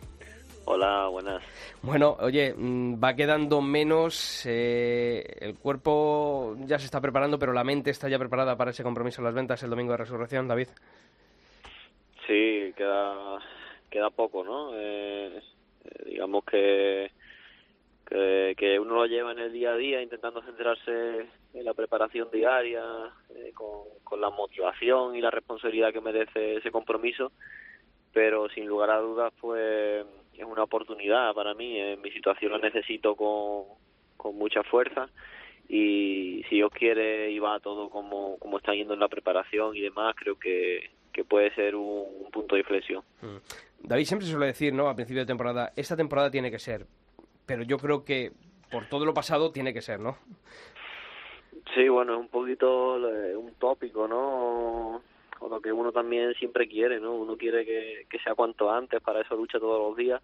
[0.67, 1.43] Hola, buenas.
[1.83, 7.63] Bueno, oye, mm, va quedando menos, eh, el cuerpo ya se está preparando, pero la
[7.63, 10.69] mente está ya preparada para ese compromiso en las ventas el domingo de resurrección, David.
[12.25, 13.39] Sí, queda,
[13.95, 14.71] queda poco, ¿no?
[14.75, 15.39] Eh,
[15.85, 17.11] eh, digamos que,
[18.05, 22.83] que, uno lo lleva en el día a día intentando centrarse en la preparación diaria,
[23.29, 27.31] eh, con, la motivación y la responsabilidad que merece ese compromiso,
[28.11, 30.05] pero sin lugar a dudas, pues
[30.37, 31.79] es una oportunidad para mí.
[31.79, 33.63] En mi situación la necesito con,
[34.17, 35.07] con mucha fuerza
[35.69, 39.81] y si Dios quiere y va todo como, como está yendo en la preparación y
[39.81, 43.01] demás, creo que, que puede ser un, un punto de inflexión.
[43.87, 44.89] David siempre suele decir, ¿no?
[44.89, 46.85] A principio de temporada, esta temporada tiene que ser,
[47.45, 48.31] pero yo creo que
[48.71, 50.17] por todo lo pasado tiene que ser, ¿no?
[51.73, 55.01] Sí, bueno, es un poquito eh, un tópico, ¿no?
[55.39, 57.13] O lo que uno también siempre quiere, ¿no?
[57.13, 60.21] Uno quiere que, que sea cuanto antes, para eso lucha todos los días.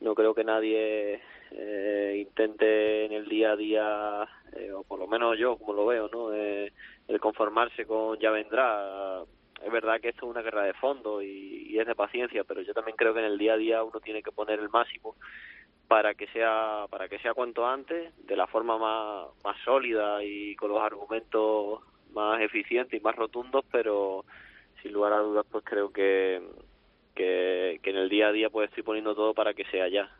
[0.00, 5.06] No creo que nadie eh, intente en el día a día, eh, o por lo
[5.06, 6.32] menos yo, como lo veo, ¿no?
[6.32, 6.72] Eh,
[7.08, 9.22] el conformarse con ya vendrá.
[9.64, 12.60] Es verdad que esto es una guerra de fondo y, y es de paciencia, pero
[12.60, 15.16] yo también creo que en el día a día uno tiene que poner el máximo
[15.88, 20.56] para que sea para que sea cuanto antes de la forma más, más sólida y
[20.56, 21.80] con los argumentos
[22.12, 24.24] más eficientes y más rotundos pero
[24.82, 26.42] sin lugar a dudas pues creo que,
[27.14, 30.10] que que en el día a día pues estoy poniendo todo para que sea ya.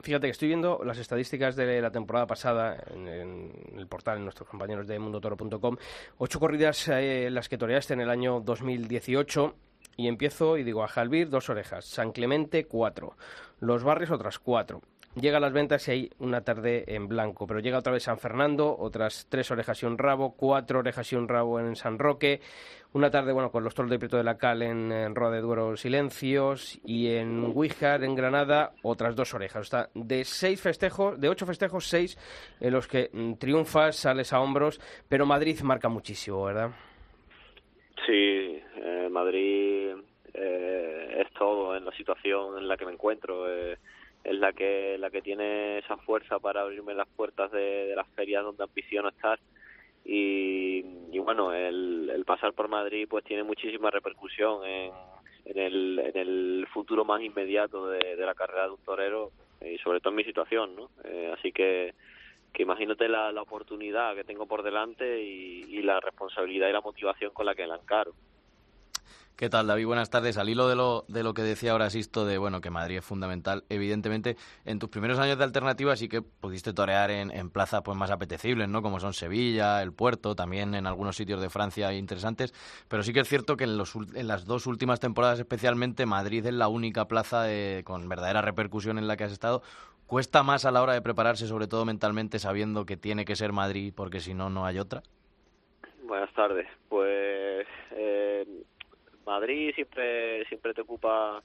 [0.00, 4.48] Fíjate que estoy viendo las estadísticas de la temporada pasada en, el portal, en nuestros
[4.48, 5.76] compañeros de mundotoro.com.
[6.18, 9.54] Ocho corridas eh, las que toreaste en el año 2018
[9.96, 13.16] y empiezo y digo a Jalbir dos orejas, San Clemente cuatro,
[13.60, 14.80] Los Barrios otras cuatro.
[15.14, 18.18] Llega a las ventas y hay una tarde en blanco, pero llega otra vez San
[18.18, 22.40] Fernando, otras tres orejas y un rabo, cuatro orejas y un rabo en San Roque,
[22.92, 25.76] una tarde, bueno, con los toros de Prieto de la Cal en, en de Duero
[25.76, 29.66] Silencios y en Huíjar, en Granada, otras dos orejas.
[29.66, 32.16] O sea, de seis festejos, de ocho festejos, seis
[32.60, 36.70] en los que mm, triunfas, sales a hombros, pero Madrid marca muchísimo, ¿verdad?
[38.08, 39.94] sí eh, Madrid
[40.32, 43.76] eh, es todo en la situación en la que me encuentro eh,
[44.24, 48.44] es la que la que tiene esa fuerza para abrirme las puertas de las ferias
[48.44, 49.38] donde ambiciono estar
[50.08, 54.90] y, y bueno el, el pasar por Madrid pues tiene muchísima repercusión en,
[55.44, 60.16] en el, futuro más inmediato de, la carrera de un torero y sobre todo en
[60.16, 61.94] mi situación no Eh, así que
[62.54, 66.80] que imagínate la, la oportunidad que tengo por delante y, y la responsabilidad y la
[66.80, 68.14] motivación con la que la encaro
[69.38, 69.86] ¿Qué tal, David?
[69.86, 70.36] Buenas tardes.
[70.36, 73.04] Al hilo de lo, de lo que decía ahora Sisto, de bueno, que Madrid es
[73.04, 77.96] fundamental, evidentemente, en tus primeros años de alternativa sí que pudiste torear en, plazas pues
[77.96, 78.82] más apetecibles, ¿no?
[78.82, 82.52] Como son Sevilla, el Puerto, también en algunos sitios de Francia interesantes,
[82.88, 83.76] pero sí que es cierto que en,
[84.26, 87.46] las dos últimas temporadas especialmente Madrid es la única plaza
[87.84, 89.62] con verdadera repercusión en la que has estado.
[90.08, 93.52] ¿Cuesta más a la hora de prepararse, sobre todo mentalmente, sabiendo que tiene que ser
[93.52, 95.04] Madrid porque si no, no hay otra?
[96.02, 96.66] Buenas tardes.
[96.88, 97.47] Pues
[99.28, 101.42] Madrid siempre siempre te ocupa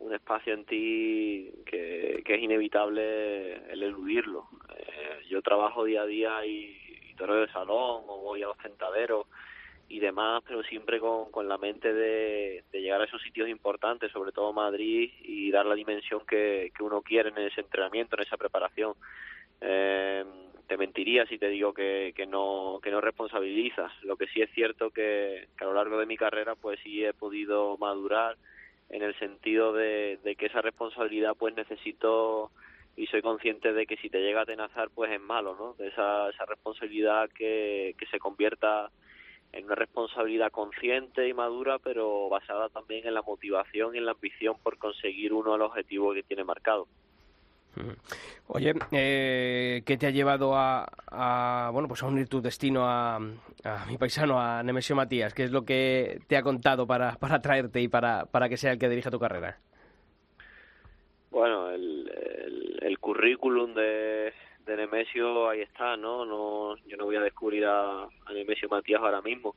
[0.00, 4.48] un espacio en ti que, es inevitable el eludirlo.
[4.76, 6.76] Eh, yo trabajo día a día y,
[7.10, 9.26] y toreo de salón o voy a los tentaderos
[9.88, 14.12] y demás, pero siempre con, con la mente de, de llegar a esos sitios importantes,
[14.12, 18.22] sobre todo Madrid, y dar la dimensión que, que uno quiere en ese entrenamiento, en
[18.22, 18.94] esa preparación.
[19.60, 20.24] Eh,
[20.70, 23.90] te mentiría si te digo que, que no que no responsabilizas.
[24.04, 27.04] Lo que sí es cierto que, que a lo largo de mi carrera pues sí
[27.04, 28.36] he podido madurar
[28.88, 32.52] en el sentido de, que esa responsabilidad pues necesito
[32.96, 35.74] y soy consciente de que si te llega a atenazar pues es malo, ¿no?
[35.74, 38.92] De esa, esa responsabilidad que, que se convierta
[39.50, 44.12] en una responsabilidad consciente y madura, pero basada también en la motivación y en la
[44.12, 46.86] ambición por conseguir uno de los objetivos que tiene marcado.
[48.48, 53.86] Oye, eh, ¿qué te ha llevado a, bueno pues a unir tu destino a, a,
[53.86, 55.34] mi paisano, a Nemesio Matías?
[55.34, 58.72] ¿Qué es lo que te ha contado para, para traerte y para, para que sea
[58.72, 59.58] el que dirija tu carrera?
[61.30, 64.32] Bueno, el, el, currículum de,
[64.66, 66.24] Nemesio ahí está, ¿no?
[66.24, 69.54] no Yo no voy a descubrir a Nemesio Matías ahora mismo.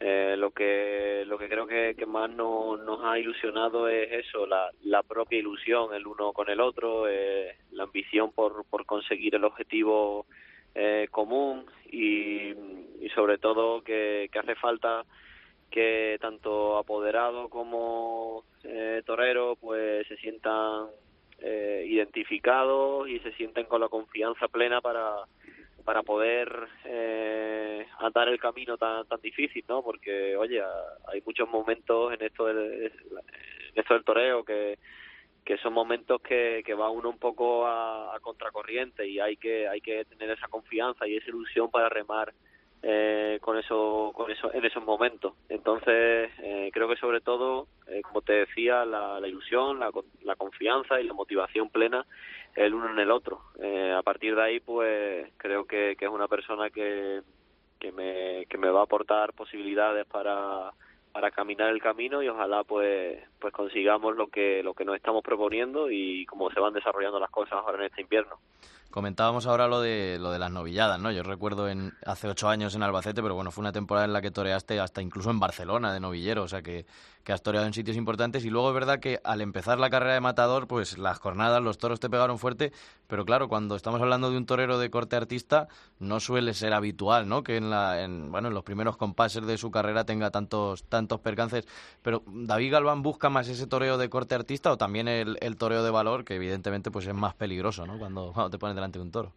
[0.00, 4.46] Eh, lo que lo que creo que, que más no, nos ha ilusionado es eso,
[4.46, 9.34] la, la propia ilusión el uno con el otro, eh, la ambición por, por conseguir
[9.34, 10.26] el objetivo
[10.74, 12.50] eh, común y,
[13.00, 15.04] y sobre todo que, que hace falta
[15.70, 20.86] que tanto apoderado como eh, torero pues se sientan
[21.40, 25.24] eh, identificados y se sienten con la confianza plena para
[25.88, 29.82] para poder eh, andar el camino tan tan difícil, ¿no?
[29.82, 30.62] Porque, oye,
[31.06, 34.78] hay muchos momentos en esto del, en esto del toreo que,
[35.46, 39.66] que son momentos que, que va uno un poco a, a, contracorriente y hay que
[39.66, 42.34] hay que tener esa confianza y esa ilusión para remar
[42.82, 45.34] eh, con eso con eso en esos momentos.
[45.48, 49.90] Entonces eh, creo que sobre todo eh, como te decía la, la ilusión la,
[50.22, 52.06] la, confianza y la motivación plena
[52.54, 53.40] el uno en el otro.
[53.60, 57.22] Eh, a partir de ahí pues creo que, que es una persona que
[57.80, 60.72] que me va a aportar posibilidades para
[61.12, 65.22] para caminar el camino y ojalá pues pues consigamos lo que lo que nos estamos
[65.22, 68.38] proponiendo y cómo se van desarrollando las cosas ahora en este invierno
[68.90, 71.12] Comentábamos ahora lo de lo de las novilladas, ¿no?
[71.12, 74.22] Yo recuerdo en hace ocho años en Albacete, pero bueno, fue una temporada en la
[74.22, 76.86] que toreaste hasta incluso en Barcelona de novillero, o sea que,
[77.22, 78.46] que has toreado en sitios importantes.
[78.46, 81.76] Y luego es verdad que al empezar la carrera de matador, pues las jornadas, los
[81.76, 82.72] toros te pegaron fuerte,
[83.06, 87.28] pero claro, cuando estamos hablando de un torero de corte artista, no suele ser habitual,
[87.28, 87.42] ¿no?
[87.42, 91.20] Que en la, en, bueno, en los primeros compases de su carrera tenga tantos, tantos
[91.20, 91.66] percances.
[92.00, 95.84] Pero David Galván busca más ese toreo de corte artista o también el, el toreo
[95.84, 97.98] de valor, que evidentemente pues es más peligroso, ¿no?
[97.98, 99.32] Cuando, cuando te pones delante de un toro.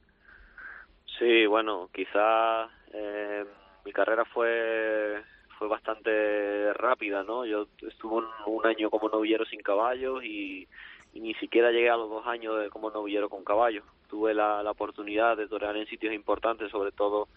[1.19, 3.45] Sí, bueno, quizá eh,
[3.85, 5.21] mi carrera fue
[5.61, 7.45] fue bastante rápida, ¿no?
[7.45, 10.67] Yo estuve un, año como novillero sin caballos y,
[11.13, 13.83] ni siquiera llegué a los dos años de, como novillero con caballos.
[14.09, 17.27] Tuve la, oportunidad de torear en sitios importantes, sobre todo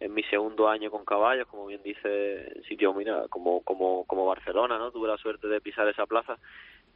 [0.00, 4.90] en mi segundo año con caballos, como bien dice, en como como como Barcelona, ¿no?
[4.90, 6.38] Tuve la suerte de pisar esa plaza,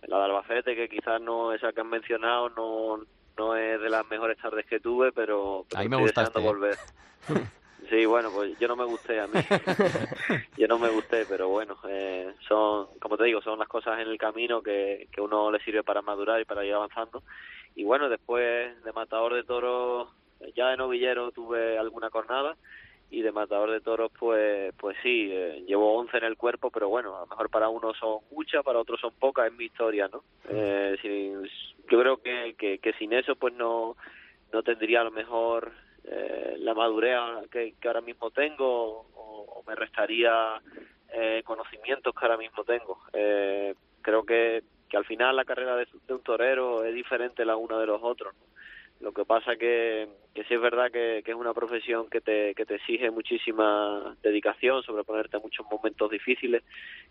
[0.06, 3.04] la de Albacete, que quizás no esa que han mencionado no
[3.38, 6.40] no es de las mejores tardes que tuve, pero, pero me gustaste.
[6.40, 6.76] volver.
[7.88, 9.40] Sí, bueno, pues yo no me gusté a mí.
[10.56, 14.06] yo no me gusté, pero bueno, eh, son, como te digo, son las cosas en
[14.06, 17.24] el camino que, que uno le sirve para madurar y para ir avanzando.
[17.74, 20.08] Y bueno, después de matador de toros,
[20.54, 22.56] ya de novillero tuve alguna cornada
[23.10, 26.88] y de matador de toros pues pues sí eh, llevo 11 en el cuerpo pero
[26.88, 30.08] bueno a lo mejor para unos son muchas para otros son pocas es mi historia
[30.08, 31.42] no eh, sin,
[31.90, 33.96] yo creo que, que, que sin eso pues no
[34.52, 35.72] no tendría a lo mejor
[36.04, 37.18] eh, la madurez
[37.50, 40.60] que, que ahora mismo tengo o, o me restaría
[41.12, 42.98] eh, conocimientos que ahora mismo tengo.
[43.12, 47.56] Eh, creo que que al final la carrera de, de un torero es diferente la
[47.56, 48.44] una de los otros ¿no?
[49.00, 52.66] Lo que pasa que, que sí es verdad que, es una profesión que te, que
[52.66, 56.62] te exige muchísima dedicación, sobreponerte a muchos momentos difíciles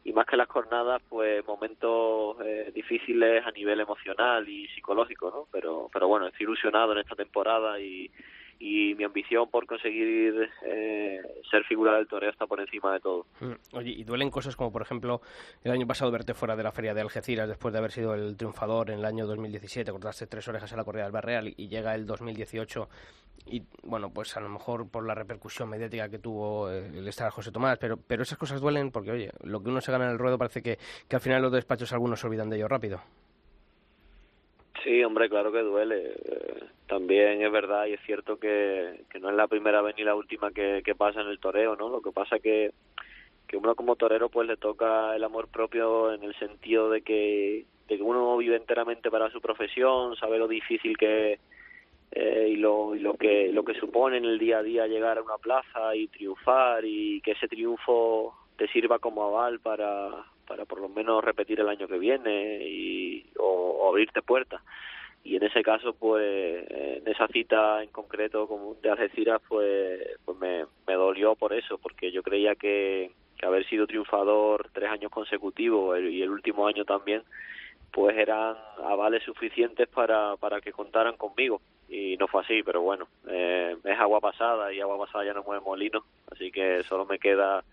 [0.03, 5.47] y más que las jornadas, pues momentos eh, difíciles a nivel emocional y psicológico, ¿no?
[5.51, 8.11] Pero, pero bueno, estoy ilusionado en esta temporada y,
[8.59, 13.25] y mi ambición por conseguir eh, ser figura del toreo está por encima de todo.
[13.71, 15.21] Oye, ¿y duelen cosas como, por ejemplo,
[15.63, 18.35] el año pasado verte fuera de la feria de Algeciras después de haber sido el
[18.35, 21.95] triunfador en el año 2017, cortaste tres orejas a la corrida del Barreal y llega
[21.95, 22.89] el 2018
[23.45, 27.51] y, bueno, pues a lo mejor por la repercusión mediática que tuvo el estar José
[27.51, 30.19] Tomás, pero, pero esas cosas duelen porque, oye, lo que uno se gana en el
[30.19, 33.01] ruedo parece que, que al final los despachos algunos se olvidan de ello rápido.
[34.83, 36.13] Sí, hombre, claro que duele.
[36.87, 40.51] También es verdad y es cierto que, no es la primera vez ni la última
[40.51, 41.89] que, que pasa en el toreo, ¿no?
[41.89, 42.71] Lo que pasa que
[43.49, 47.65] que uno como torero pues le toca el amor propio en el sentido de que,
[47.87, 51.39] de que uno vive enteramente para su profesión, sabe lo difícil que
[52.11, 55.17] eh, y lo y lo que lo que supone en el día a día llegar
[55.17, 60.09] a una plaza y triunfar y que ese triunfo te sirva como aval para
[60.49, 64.61] para por lo menos repetir el año que viene y o, abrirte puertas
[65.23, 68.47] y en ese caso pues en esa cita en concreto
[68.81, 73.87] de Algeciras pues pues me, dolió por eso porque yo creía que, que haber sido
[73.87, 77.23] triunfador tres años consecutivos y el último año también
[77.91, 81.61] pues eran avales suficientes para, para que contaran conmigo.
[81.87, 85.43] Y no fue así, pero bueno, eh, es agua pasada y agua pasada ya no
[85.43, 87.63] mueve molino, así que solo me queda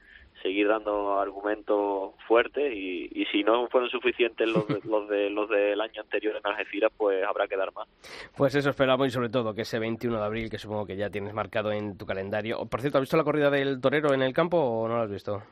[0.42, 5.48] seguir dando argumentos fuertes y, y si no fueron suficientes los, de- los, de, los
[5.48, 7.88] del año anterior en Algeciras, pues habrá que dar más.
[8.36, 11.10] Pues eso esperamos y sobre todo que ese 21 de abril, que supongo que ya
[11.10, 12.64] tienes marcado en tu calendario.
[12.66, 15.10] Por cierto, ¿has visto la corrida del torero en el campo o no la has
[15.10, 15.42] visto?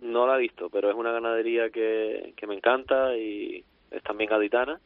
[0.00, 4.30] No la he visto, pero es una ganadería que, que me encanta y es también
[4.30, 4.80] gaditana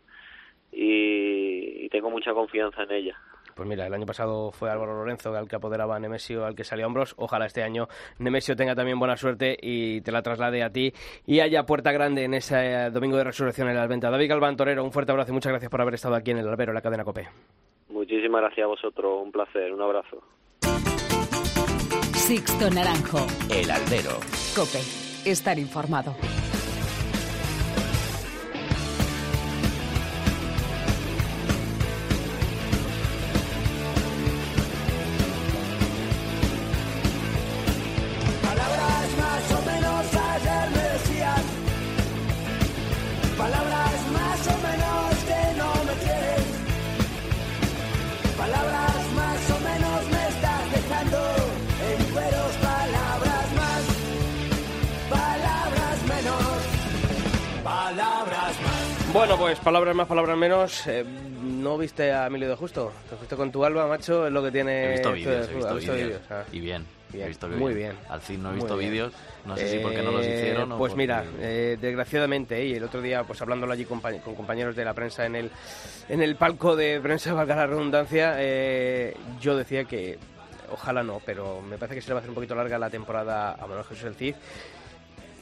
[0.72, 3.16] y, y tengo mucha confianza en ella.
[3.54, 6.64] Pues mira, el año pasado fue Álvaro Lorenzo al que apoderaba a Nemesio, al que
[6.64, 7.14] salía a hombros.
[7.18, 7.88] Ojalá este año
[8.18, 10.92] Nemesio tenga también buena suerte y te la traslade a ti
[11.26, 14.10] y haya puerta grande en ese eh, domingo de resurrección en la venta.
[14.10, 16.48] David Galván Torero, un fuerte abrazo y muchas gracias por haber estado aquí en el
[16.48, 17.28] albero, en la cadena COPE.
[17.90, 20.22] Muchísimas gracias a vosotros, un placer, un abrazo.
[22.26, 23.26] Sixto Naranjo.
[23.50, 24.18] El Albero.
[24.56, 24.80] Cope.
[25.30, 26.16] Estar informado.
[59.14, 60.86] Bueno, pues palabras más, palabras menos.
[60.88, 61.04] Eh,
[61.40, 62.92] ¿No viste a Emilio de Justo?
[63.08, 64.26] ¿Te fuiste con tu alba, macho?
[64.26, 64.86] Es lo que tiene...
[64.86, 66.20] He visto vídeos, he visto ¿Has vídeos.
[66.30, 66.42] ah.
[66.50, 66.84] Y bien.
[67.10, 67.92] Bien, He visto muy bien.
[68.08, 69.12] Al fin no he visto vídeos.
[69.46, 72.74] No sé si porque no los Eh, hicieron o Pues porque- mira, eh, desgraciadamente, y
[72.74, 75.50] el otro día, pues hablándolo allí con, con compañeros de la prensa en el,
[76.08, 80.18] en el palco de prensa, valga la redundancia, eh, yo decía que
[80.72, 82.90] ojalá no, pero me parece que se le va a hacer un poquito larga la
[82.90, 84.34] temporada a Manuel Jesús el Cid.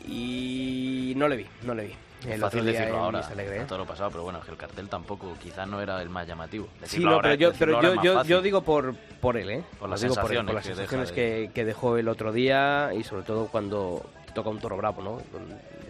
[0.07, 1.95] Y no le vi, no le vi.
[2.29, 3.61] Es fácil decirlo ahora, Alegre, ¿eh?
[3.61, 6.09] a todo lo pasado, pero bueno, es que el cartel tampoco, quizás no era el
[6.09, 6.67] más llamativo.
[6.75, 9.65] Sí, Decirlo no, ahora- pero yo, pero yo, yo, yo digo por, por él, ¿eh?
[9.79, 12.09] Por las digo por, él, sensaciones por las que sensaciones de- que, que dejó el
[12.09, 14.03] otro día y sobre todo cuando
[14.35, 15.19] toca un toro bravo, ¿no?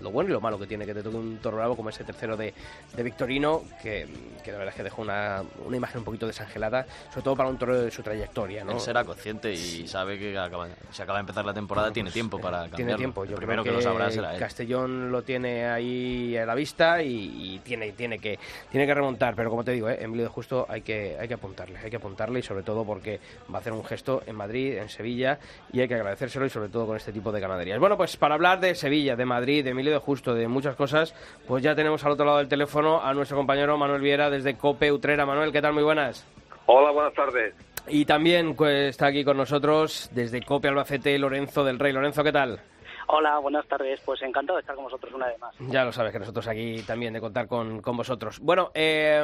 [0.02, 2.04] Lo bueno y lo malo que tiene que te toque un toro bravo como ese
[2.04, 2.52] tercero de,
[2.94, 4.06] de Victorino, que,
[4.42, 7.48] que la verdad es que dejó una, una imagen un poquito desangelada, sobre todo para
[7.48, 8.72] un toro de su trayectoria, ¿no?
[8.72, 12.38] Él será consciente y sabe que acaba, si acaba de empezar la temporada tiene tiempo
[12.38, 12.76] para cambiarlo.
[12.76, 14.40] Tiene tiempo, yo primero creo que, lo sabrá será él.
[14.40, 18.38] Castellón lo tiene ahí a la vista y, y tiene, tiene, que,
[18.70, 19.98] tiene que remontar, pero como te digo, ¿eh?
[20.00, 23.20] Emilio de Justo hay que, hay que apuntarle, hay que apuntarle y sobre todo porque
[23.52, 25.38] va a hacer un gesto en Madrid, en Sevilla
[25.72, 27.78] y hay que agradecérselo y sobre todo con este tipo de ganaderías.
[27.78, 31.14] Bueno, pues para hablar de Sevilla, de Madrid, de Emilio de Justo, de muchas cosas,
[31.46, 34.90] pues ya tenemos al otro lado del teléfono a nuestro compañero Manuel Viera desde Cope
[34.90, 35.26] Utrera.
[35.26, 35.72] Manuel, ¿qué tal?
[35.72, 36.26] Muy buenas.
[36.66, 37.54] Hola, buenas tardes.
[37.88, 41.92] Y también pues, está aquí con nosotros desde Cope Albacete Lorenzo del Rey.
[41.92, 42.60] Lorenzo, ¿qué tal?
[43.08, 44.00] Hola, buenas tardes.
[44.04, 45.54] Pues encantado de estar con vosotros una vez más.
[45.68, 48.38] Ya lo sabes que nosotros aquí también de contar con, con vosotros.
[48.40, 49.22] Bueno, eh,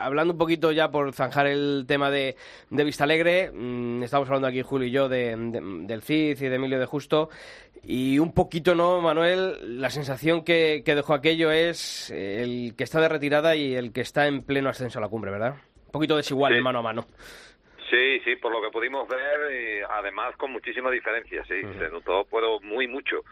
[0.00, 2.36] hablando un poquito ya por zanjar el tema de,
[2.70, 6.48] de Vista Alegre, mm, estamos hablando aquí Julio y yo de, de- del CID y
[6.48, 7.28] de Emilio de Justo,
[7.82, 9.80] y un poquito, ¿no, Manuel?
[9.80, 14.00] La sensación que, que dejó aquello es el que está de retirada y el que
[14.00, 15.54] está en pleno ascenso a la cumbre, ¿verdad?
[15.86, 16.60] Un poquito desigual, Sí.
[16.60, 17.06] mano a mano.
[17.90, 22.26] Sí, sí, por lo que pudimos ver, y además con muchísima diferencia, sí, se notó,
[22.30, 23.22] pero muy mucho.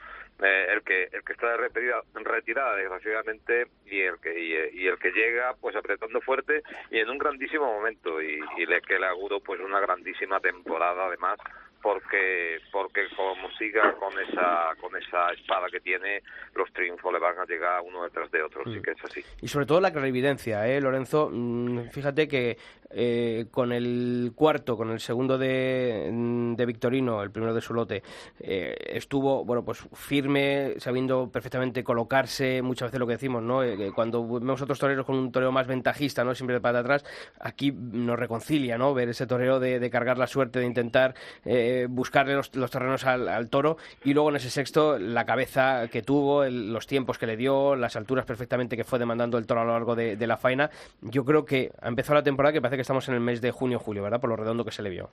[0.43, 4.89] Eh, el que el que está de retirada, retirada desgraciadamente y el que y, y
[4.89, 8.99] el que llega pues apretando fuerte y en un grandísimo momento y, y le que
[8.99, 11.39] le auguro pues una grandísima temporada además
[11.85, 16.23] porque porque como siga con esa con esa espada que tiene
[16.55, 19.49] los triunfos le van a llegar uno detrás de otro sí que es así Y
[19.49, 21.29] sobre todo la clarividencia, ¿eh, Lorenzo?
[21.31, 22.57] Mm, Fíjate que
[22.97, 27.75] eh, con el cuarto, con el segundo de, mm, de Victorino, el primero de su
[27.75, 28.03] lote,
[28.39, 33.65] eh, estuvo, bueno, pues firme, sabiendo perfectamente colocarse, muchas veces lo que decimos, ¿no?
[33.65, 36.37] Eh, cuando vemos otros toreros con un toreo más ventajista, ¿no?
[36.37, 37.05] Siempre de para atrás,
[37.41, 38.95] aquí nos reconcilia, ¿no?
[38.95, 41.15] Ver ese toreo de, de cargar la suerte, de intentar
[41.45, 45.89] eh, buscarle los, los terrenos al, al toro y luego en ese sexto la cabeza
[45.89, 49.47] que tuvo, el- los tiempos que le dio, las alturas perfectamente que fue demandando el
[49.47, 50.71] toro a lo largo de, la faena.
[51.03, 53.51] Yo creo que ha empezado la temporada que parece que estamos en el mes de
[53.51, 54.21] junio-julio, ¿verdad?
[54.21, 55.11] Por lo redondo que se le vio.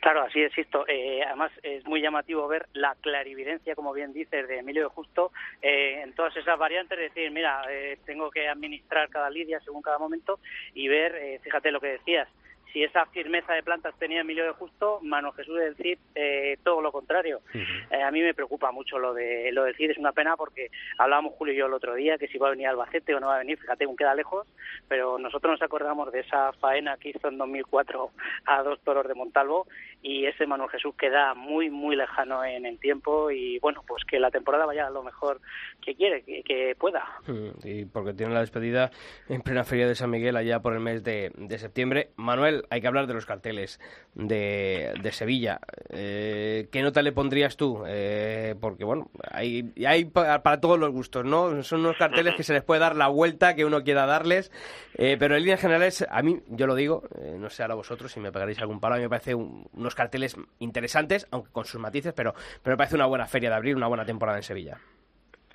[0.00, 0.84] Claro, así es, Sisto.
[0.86, 5.32] Eh, además, es muy llamativo ver la clarividencia, como bien dices, de Emilio de Justo
[5.60, 6.96] eh, en todas esas variantes.
[6.98, 10.38] decir, mira, eh, tengo que administrar cada lidia según cada momento
[10.72, 12.28] y ver, eh, fíjate lo que decías,
[12.72, 16.80] si esa firmeza de plantas tenía Emilio de Justo, Manu Jesús del Cid eh, todo
[16.82, 17.40] lo contrario.
[17.54, 20.70] Eh, a mí me preocupa mucho lo de lo del Cid, es una pena porque
[20.98, 23.20] hablábamos Julio y yo el otro día que si va a venir a Albacete o
[23.20, 24.46] no va a venir, fíjate, aún queda lejos,
[24.88, 28.10] pero nosotros nos acordamos de esa faena que hizo en 2004
[28.46, 29.66] a dos toros de Montalvo
[30.02, 34.18] y ese Manuel Jesús queda muy, muy lejano en el tiempo y bueno, pues que
[34.20, 35.40] la temporada vaya a lo mejor
[35.84, 37.04] que quiere, que, que pueda.
[37.26, 38.90] Mm, Y porque tiene la despedida
[39.28, 42.10] en plena feria de San Miguel allá por el mes de, de septiembre.
[42.16, 43.80] Manuel, hay que hablar de los carteles
[44.14, 45.60] de, de Sevilla.
[45.90, 47.82] Eh, ¿Qué nota le pondrías tú?
[47.86, 51.62] Eh, porque bueno, hay, hay pa- para todos los gustos, ¿no?
[51.62, 54.50] Son unos carteles que se les puede dar la vuelta que uno quiera darles,
[54.96, 58.12] eh, pero en líneas generales, a mí, yo lo digo, eh, no sé ahora vosotros
[58.12, 61.64] si me pegaréis algún palo, a mí me parece un- unos carteles interesantes, aunque con
[61.64, 64.44] sus matices, pero, pero me parece una buena feria de abril, una buena temporada en
[64.44, 64.78] Sevilla.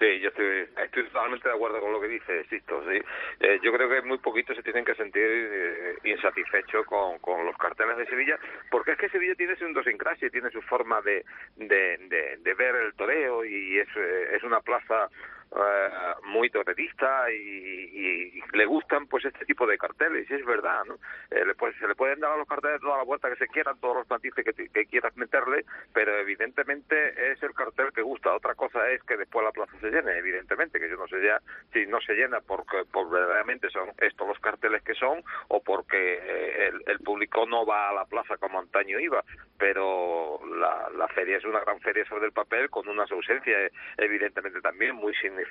[0.04, 2.84] Sí, yo estoy, estoy totalmente de acuerdo con lo que dice Sisto.
[2.90, 3.00] Sí.
[3.40, 7.96] Eh, yo creo que muy poquitos se tienen que sentir eh, insatisfechos con, los carteles
[7.96, 8.38] de Sevilla,
[8.70, 11.24] porque es que Sevilla tiene su idiosincrasia, tiene su forma de,
[11.56, 15.08] de ver el toreo y es, eh, es una plaza
[15.56, 15.90] eh,
[16.24, 20.96] muy torerista y, y- le gustan pues este tipo de carteles, y es verdad, ¿no?
[21.32, 23.80] Eh, pues, se le pueden dar a los carteles toda la vuelta que se quieran,
[23.80, 28.34] todos los matices que, quieras meterle, pero evidentemente es el cartel que gusta.
[28.36, 31.42] Otra cosa es que después la plaza se llene, evidentemente, que yo no sé ya
[31.72, 36.20] si no se llena porque, por verdaderamente son estos los carteles que son o porque
[36.22, 39.24] eh, el, el público no va a la plaza como antaño iba,
[39.58, 43.72] pero la, la feria es una gran feria sobre el papel con unas ausencias eh,
[43.98, 45.43] evidentemente también muy significativas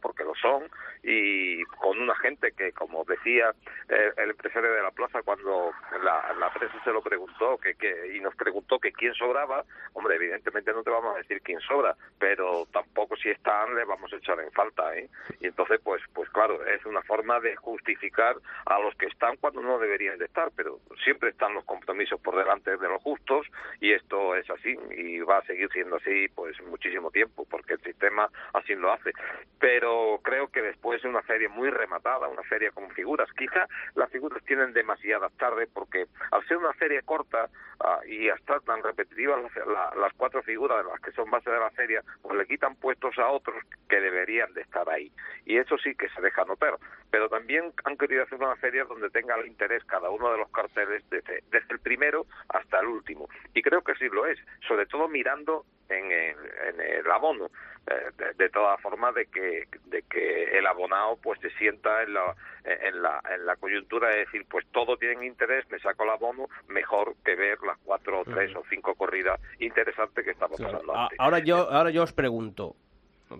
[0.00, 0.64] porque lo son
[1.02, 3.54] y con una gente que como decía
[3.88, 5.72] eh, el empresario de la plaza cuando
[6.02, 9.64] la, la prensa se lo preguntó que, que y nos preguntó que quién sobraba
[9.94, 14.12] hombre evidentemente no te vamos a decir quién sobra pero tampoco si están le vamos
[14.12, 15.08] a echar en falta ¿eh?
[15.40, 18.36] y entonces pues pues claro es una forma de justificar
[18.66, 22.36] a los que están cuando no deberían de estar pero siempre están los compromisos por
[22.36, 23.46] delante de los justos
[23.80, 27.80] y esto es así y va a seguir siendo así pues muchísimo tiempo porque el
[27.80, 29.12] sistema así lo hace
[29.58, 34.10] pero creo que después de una feria muy rematada una feria con figuras quizá las
[34.10, 37.48] figuras tienen demasiadas tarde porque al ser una feria corta
[37.80, 41.50] ah, y estar tan repetitivas las, la- las cuatro figuras de las que son base
[41.50, 43.56] de la feria pues le quitan puestos a otros
[43.88, 45.10] que deberían de estar ahí.
[45.44, 46.76] Y eso sí que se deja notar.
[47.10, 50.48] Pero también han querido hacer una feria donde tenga el interés cada uno de los
[50.52, 53.28] carteles desde, desde el primero hasta el último.
[53.52, 56.36] Y creo que sí lo es sobre todo mirando en el,
[56.68, 57.50] en el abono.
[57.86, 62.12] Eh, de, de todas formas de que de que el abonado pues se sienta en
[62.12, 66.10] la en la en la coyuntura de decir pues todo tiene interés me saco el
[66.10, 70.72] abono mejor que ver las cuatro o tres o cinco corridas interesantes que estamos Claro.
[70.74, 71.18] pasando antes.
[71.18, 72.76] Ahora yo, ahora yo os pregunto,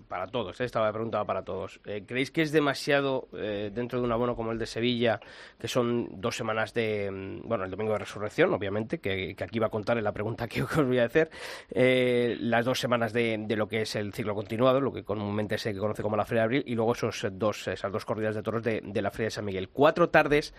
[0.08, 0.64] para todos, ¿eh?
[0.64, 4.52] estaba preguntado para todos, eh, ¿creéis que es demasiado eh, dentro de un abono como
[4.52, 5.20] el de Sevilla,
[5.58, 9.66] que son dos semanas de, mm, bueno, el domingo de resurrección, obviamente, que, aquí va
[9.66, 11.30] a contar en la pregunta que os voy a hacer,
[11.70, 15.76] eh, las dos semanas de, lo que es el ciclo continuado, lo que comúnmente se
[15.76, 18.62] conoce como la Feria de Abril, y luego esos dos, esas dos corridas de toros
[18.62, 19.68] de, de la Feria de San Miguel.
[19.68, 20.54] Cuatro tardes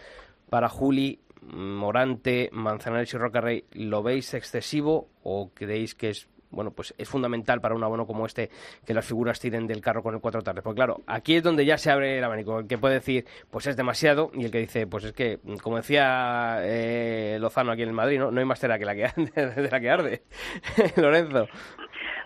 [0.50, 6.94] para Juli, Morante, Manzanares y Rocarrey, ¿lo veis excesivo o creéis que es bueno, pues
[6.98, 8.50] es fundamental para un abono como este
[8.86, 10.64] que las figuras tiren del carro con el cuatro tardes.
[10.64, 12.60] Porque claro, aquí es donde ya se abre el abanico.
[12.60, 15.78] El que puede decir, pues es demasiado, y el que dice, pues es que, como
[15.78, 18.32] decía eh, Lozano aquí en el Madrid, ¿no?
[18.32, 19.02] no hay más tela que la que,
[19.36, 20.22] de la que arde.
[20.98, 21.48] Lorenzo.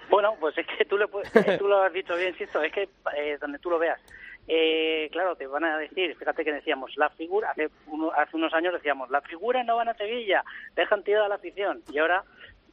[0.09, 2.87] Bueno, pues es que tú, le eh, tú lo has dicho bien, insisto, es que
[3.17, 3.99] eh, donde tú lo veas.
[4.47, 8.53] Eh, claro, te van a decir, fíjate que decíamos, la figura, hace, uno- hace unos
[8.53, 10.43] años decíamos, las figuras no van a Sevilla,
[10.75, 11.81] dejan tirada la afición.
[11.91, 12.23] Y ahora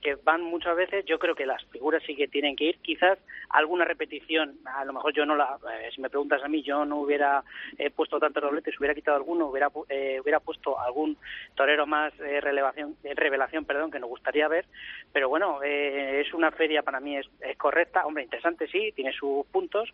[0.03, 3.19] que van muchas veces, yo creo que las figuras sí que tienen que ir, quizás
[3.51, 6.85] alguna repetición, a lo mejor yo no la, eh, si me preguntas a mí, yo
[6.85, 7.43] no hubiera
[7.79, 11.17] eh, puesto tantos dobletes, hubiera quitado alguno, hubiera, eh, hubiera puesto algún
[11.55, 14.67] torero más eh, relevación, eh, revelación, perdón, que nos gustaría ver,
[15.13, 19.13] pero bueno, eh, es una feria para mí es, es correcta, hombre, interesante sí, tiene
[19.13, 19.89] sus puntos,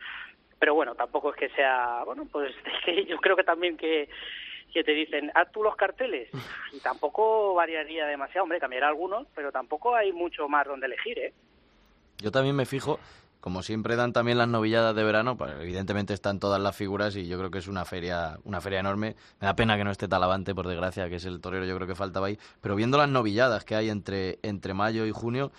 [0.59, 2.55] pero bueno, tampoco es que sea, bueno, pues
[3.07, 4.09] yo creo que también que
[4.73, 6.29] que te dicen, haz tú los carteles,
[6.73, 11.35] y tampoco variaría demasiado, hombre, cambiará algunos, pero tampoco hay mucho más donde elegir, ¿eh?
[12.21, 12.99] Yo también me fijo,
[13.41, 17.29] como siempre dan también las novilladas de verano, pues evidentemente están todas las figuras y
[17.29, 19.15] yo creo que es una feria, una feria enorme.
[19.41, 21.87] Me da pena que no esté Talavante, por desgracia, que es el torero, yo creo
[21.87, 22.39] que faltaba ahí.
[22.61, 25.53] Pero viendo las novilladas que hay entre, entre mayo y junio,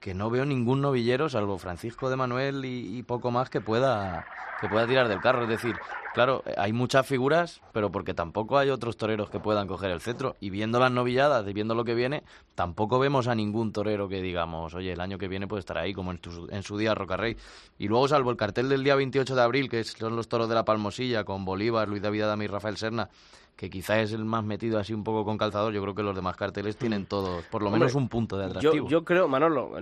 [0.00, 4.26] que no veo ningún novillero, salvo Francisco de Manuel y, poco más, que pueda,
[4.60, 5.42] que pueda tirar del carro.
[5.44, 5.74] Es decir,
[6.14, 10.34] Claro, hay muchas figuras, pero porque tampoco hay otros toreros que puedan coger el cetro.
[10.40, 12.22] Y viendo las novilladas y viendo lo que viene,
[12.54, 15.92] tampoco vemos a ningún torero que digamos, oye, el año que viene puede estar ahí,
[15.92, 17.36] como en, tu- en su día Rocarrey.
[17.78, 20.54] Y luego, salvo el cartel del día 28 de abril, que son los toros de
[20.54, 23.10] la Palmosilla, con Bolívar, Luis David Adame y Rafael Serna,
[23.56, 26.14] que quizá es el más metido así un poco con calzador, yo creo que los
[26.14, 27.68] demás carteles tienen todos, por lo.
[27.68, 28.88] Hombre, menos un punto de atractivo.
[28.88, 29.72] yo creo, Manolo,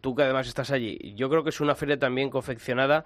[0.00, 3.04] tú que además estás allí, yo creo que es una feria también confeccionada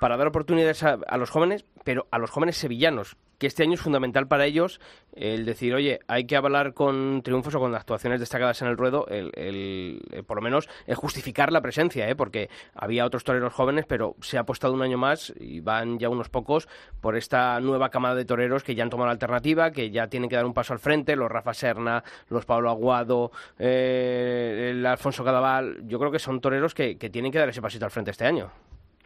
[0.00, 3.74] para dar oportunidades a, a los jóvenes, pero a los jóvenes sevillanos, que este año
[3.74, 4.80] es fundamental para ellos
[5.14, 9.06] el decir, oye, hay que hablar con triunfos o con actuaciones destacadas en el ruedo,
[9.08, 12.14] el, el- eh, por lo menos el justificar la presencia, ¿eh?
[12.16, 16.08] porque había otros toreros jóvenes, pero se ha apostado un año más y van ya
[16.08, 16.68] unos pocos
[17.00, 20.28] por esta nueva camada de toreros que ya han tomado la alternativa, que ya tienen
[20.28, 25.24] que dar un paso al frente, los Rafa Serna, los Pablo Aguado, eh, el Alfonso
[25.24, 28.10] Cadaval, yo creo que son toreros que, que tienen que dar ese pasito al frente
[28.10, 28.50] este año.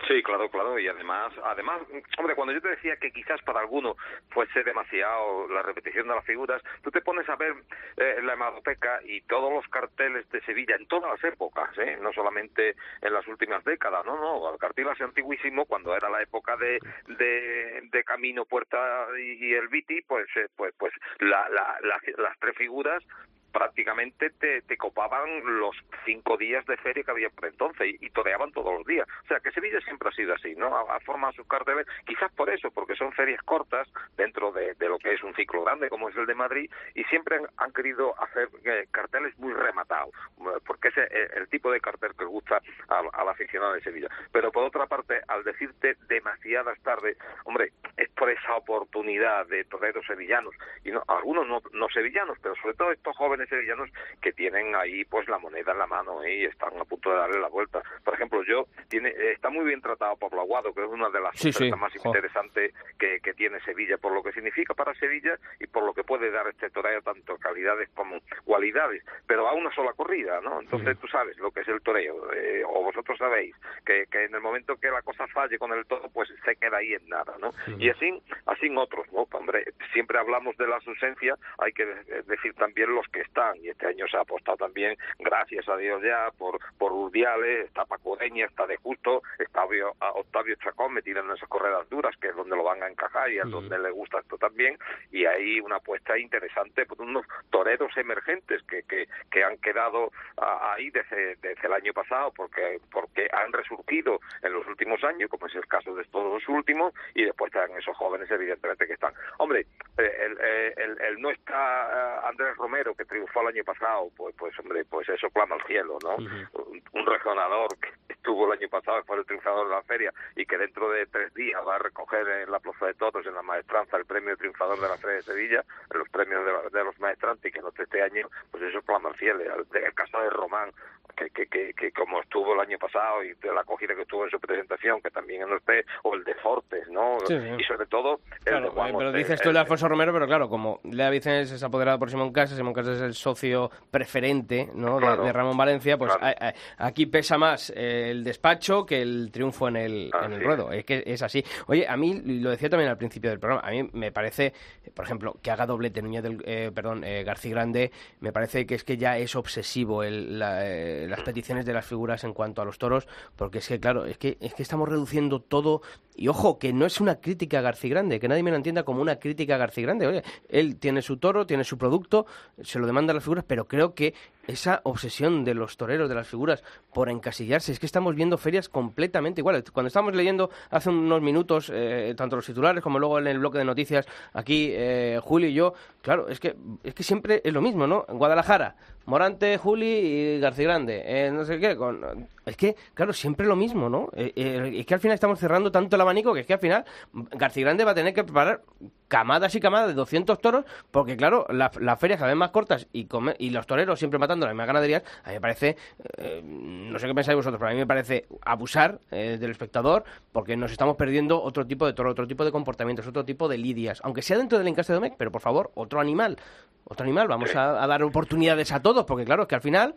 [0.08, 1.80] Sí, claro, claro, y además, además,
[2.18, 3.96] hombre, cuando yo te decía que quizás para alguno
[4.30, 7.54] fuese demasiado la repetición de las figuras, tú te pones a ver
[7.96, 11.98] eh, la hemeroteca y todos los carteles de Sevilla en todas las épocas, ¿eh?
[12.00, 16.20] no solamente en las últimas décadas, no, no, el cartel es antiguísimo, cuando era la
[16.20, 21.48] época de, de, de Camino, Puerta y, y el Viti, pues, eh, pues, pues la,
[21.48, 23.04] la- la- las tres figuras
[23.52, 25.28] prácticamente te, te copaban
[25.58, 29.08] los cinco días de feria que había por entonces y, toreaban todos los días.
[29.24, 30.76] O sea, que Sevilla siempre ha sido así, ¿no?
[30.76, 34.88] Ha, ha formado sus carteles, quizás por eso, porque son ferias cortas dentro de, de
[34.88, 37.72] lo que es un ciclo grande como es el de Madrid y siempre han, han
[37.72, 42.12] querido hacer eh, carteles muy rematados, eh, porque ese es el, el tipo de cartel
[42.18, 44.08] que gusta al, al aficionado de Sevilla.
[44.32, 47.72] Pero por otra parte, al decirte demasiadas tardes, hombre,
[48.16, 50.54] por esa oportunidad de toreros sevillanos,
[50.84, 53.90] y no, algunos no, no sevillanos, pero sobre todo estos jóvenes sevillanos
[54.20, 56.36] que tienen ahí pues la moneda en la mano ¿eh?
[56.36, 57.82] y están a punto de darle la vuelta.
[58.04, 61.36] Por ejemplo, yo tiene está muy bien tratado Pablo Aguado, que es una de las
[61.36, 65.66] Sí, sí, más interesantes que, que tiene Sevilla, por lo que significa para Sevilla y
[65.66, 69.92] por lo que puede dar este toreo, tanto calidades como cualidades, pero a una sola
[69.94, 70.60] corrida, ¿no?
[70.60, 73.54] Entonces tú sabes lo que es el toreo, eh, o vosotros sabéis
[73.84, 76.78] que, que en el momento que la cosa falle con el todo, pues se queda
[76.78, 77.50] ahí en nada, ¿no?
[77.78, 79.26] Y así, así en otros, ¿no?
[79.32, 83.68] Hombre, siempre hablamos de las ausencias, hay que de- decir también los que están, y
[83.68, 88.10] este año se ha apostado también, gracias a Dios ya, por, por Urdiales, está Paco
[88.12, 92.34] Ureña, está De Justo, está Octavio, Octavio Chacón metido en esas corredas duras, que es
[92.36, 94.76] donde lo van a encajar y es donde le gusta esto también,
[95.10, 100.74] y hay una apuesta interesante por unos toreros emergentes que, que, que han quedado ah,
[100.74, 105.46] ahí desde, desde el año pasado, porque, porque han resurgido en los últimos años, como
[105.46, 109.12] es el caso de todos los últimos, y después están esos jóvenes, evidentemente, que están.
[109.38, 109.66] Hombre,
[109.98, 111.88] eh, el, eh, el, el no está
[112.22, 115.62] eh, Andrés Romero, que triunfó el año pasado, pues, pues hombre, pues eso clama al
[115.66, 116.16] cielo, ¿no?
[116.16, 120.46] un, un regionador que estuvo el año pasado, fue el triunfador de la feria, y
[120.46, 123.42] que dentro de tres días va a recoger en la Plaza de Toros, en la
[123.42, 126.98] Maestranza, el premio triunfador de la Feria de Sevilla, los premios de, la- de los
[127.00, 129.40] maestrantes, y que no este año, pues eso clama al cielo.
[129.42, 130.70] El, el caso de Román,
[131.16, 134.24] que, que, que, que como estuvo el año pasado, y de la acogida que tuvo
[134.24, 137.18] en su presentación, que también no esté, o el de Fortes, ¿no?
[137.26, 137.48] Sí, sí.
[137.58, 139.62] Y sobre todo, el Claro, de Juan eh, pero Ortega, dices tú el de el-
[139.62, 143.02] Alfonso Romero, pero claro, como Lea Vicens es apoderado por Simón Casas, Simón Casas es
[143.02, 144.94] el socio preferente ¿no?
[144.96, 145.24] de- Claro.
[145.24, 146.36] de, Ramón Valencia, pues Claro.
[146.40, 150.42] a- a- aquí pesa más eh, el despacho que el triunfo en el, en el
[150.42, 150.72] ruedo.
[150.72, 151.44] Es que es así.
[151.66, 154.52] Oye, a mí, lo decía también al principio del programa, a mí me parece,
[154.94, 157.90] por ejemplo, que haga doblete Núñez del, eh, perdón, eh, García Grande,
[158.20, 160.64] me parece que es que ya es obsesivo el- la,
[161.08, 164.18] las peticiones de las figuras en cuanto a los toros, porque es que, claro, es
[164.18, 165.82] que, es que estamos reduciendo todo.
[166.14, 168.82] Y ojo, que no es una crítica a García Grande, que nadie me lo entienda
[168.82, 170.06] como una crítica a García Grande.
[170.06, 172.26] Oye, él tiene su toro, tiene su producto,
[172.62, 174.14] se lo demandan las figuras, pero creo que
[174.46, 178.68] esa obsesión de los toreros, de las figuras, por encasillarse, es que estamos viendo ferias
[178.68, 179.70] completamente iguales.
[179.70, 183.58] Cuando estábamos leyendo hace unos minutos, eh, tanto los titulares como luego en el bloque
[183.58, 187.60] de noticias, aquí eh, Julio y yo, claro, es que, es que siempre es lo
[187.62, 188.04] mismo, ¿no?
[188.08, 188.76] En Guadalajara,
[189.06, 192.28] Morante, Juli y García Grande, eh, no sé qué, con...
[192.44, 194.08] Es que, claro, siempre lo mismo, ¿no?
[194.14, 196.58] Eh, eh, es que al final estamos cerrando tanto el abanico que es que al
[196.58, 198.62] final García Grande va a tener que preparar
[199.06, 202.86] camadas y camadas de 200 toros porque, claro, la- las ferias cada vez más cortas
[202.92, 205.76] y, come- y los toreros siempre matando las mismas ganaderías, a mí me parece,
[206.16, 210.56] eh, no sé qué pensáis vosotros, pero a mí me parece abusar del espectador porque
[210.56, 214.00] nos estamos perdiendo otro tipo de toro, otro tipo de comportamientos, otro tipo de lidias,
[214.02, 216.38] aunque sea dentro del encaste de Domecq, pero por favor, otro animal,
[216.84, 219.94] otro animal, vamos a, a dar oportunidades a todos, porque claro, es que al final,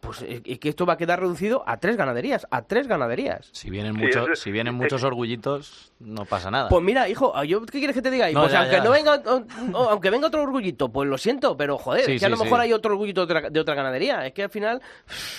[0.00, 3.48] pues es es que esto va a quedar reducido a tres ganaderías, a tres ganaderías.
[3.52, 6.68] Si vienen, Sí, muchos, es- si vienen es- muchos orgullitos, no pasa nada.
[6.68, 8.30] Pues mira, hijo, yo, ¿qué quieres que te diga?
[8.30, 8.84] No, pues ya, aunque ya.
[8.84, 9.44] no venga, o-
[9.78, 12.36] o- aunque venga otro orgullito, pues lo siento, pero joder, Sí, es que a lo
[12.36, 12.64] mejor sí.
[12.64, 14.26] hay otro orgullito de otra, de otra ganadería.
[14.26, 14.80] Es que al final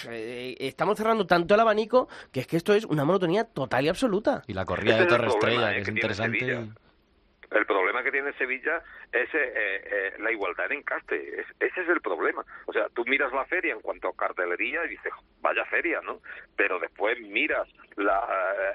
[0.10, 3.90] eh, estamos cerrando tanto el abanico que es que esto es una monotonía total y
[3.90, 4.44] absoluta.
[4.48, 6.72] Y la corrida de es Torre Estrella, eh, que es que tiene interesante.
[7.52, 8.82] El problema que tiene Sevilla
[9.12, 11.41] es eh, eh, la igualdad en encaste.
[11.41, 12.43] Es- ese es el problema.
[12.68, 16.20] O sea, tú miras la feria en cuanto a cartelería y dices, vaya feria, ¿no?
[16.56, 18.20] Pero después miras la,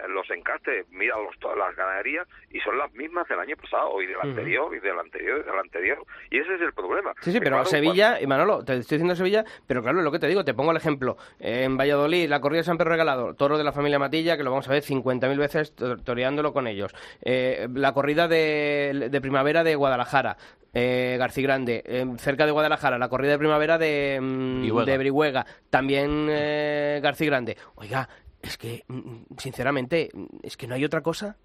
[0.05, 4.03] eh, los encastes, miras los, todas las ganaderías y son las mismas del año pasado
[4.03, 5.99] y del anterior y del anterior y del anterior.
[6.31, 7.15] Y ese es el problema.
[7.21, 10.19] Sí, sí, pero claro, Sevilla, y Manolo, te estoy diciendo Sevilla, pero claro, lo que
[10.19, 11.17] te digo, te pongo el ejemplo.
[11.39, 14.51] En Valladolid, la corrida de San Pedro Regalado, toro de la familia Matilla, que lo
[14.51, 16.93] vamos a ver 50.000 veces to- toreándolo con ellos.
[17.23, 18.64] Eh, la corrida de,
[19.11, 20.37] de primavera de Guadalajara.
[20.77, 24.91] Eh, Garcigrande, eh, cerca de Guadalajara, la corrida de primavera de, mm, Brihuega.
[24.93, 27.57] de Brihuega, también eh, Garcigrande.
[27.77, 28.09] Oiga,
[28.43, 30.09] es que, mm, sinceramente,
[30.43, 31.37] es que no hay otra cosa.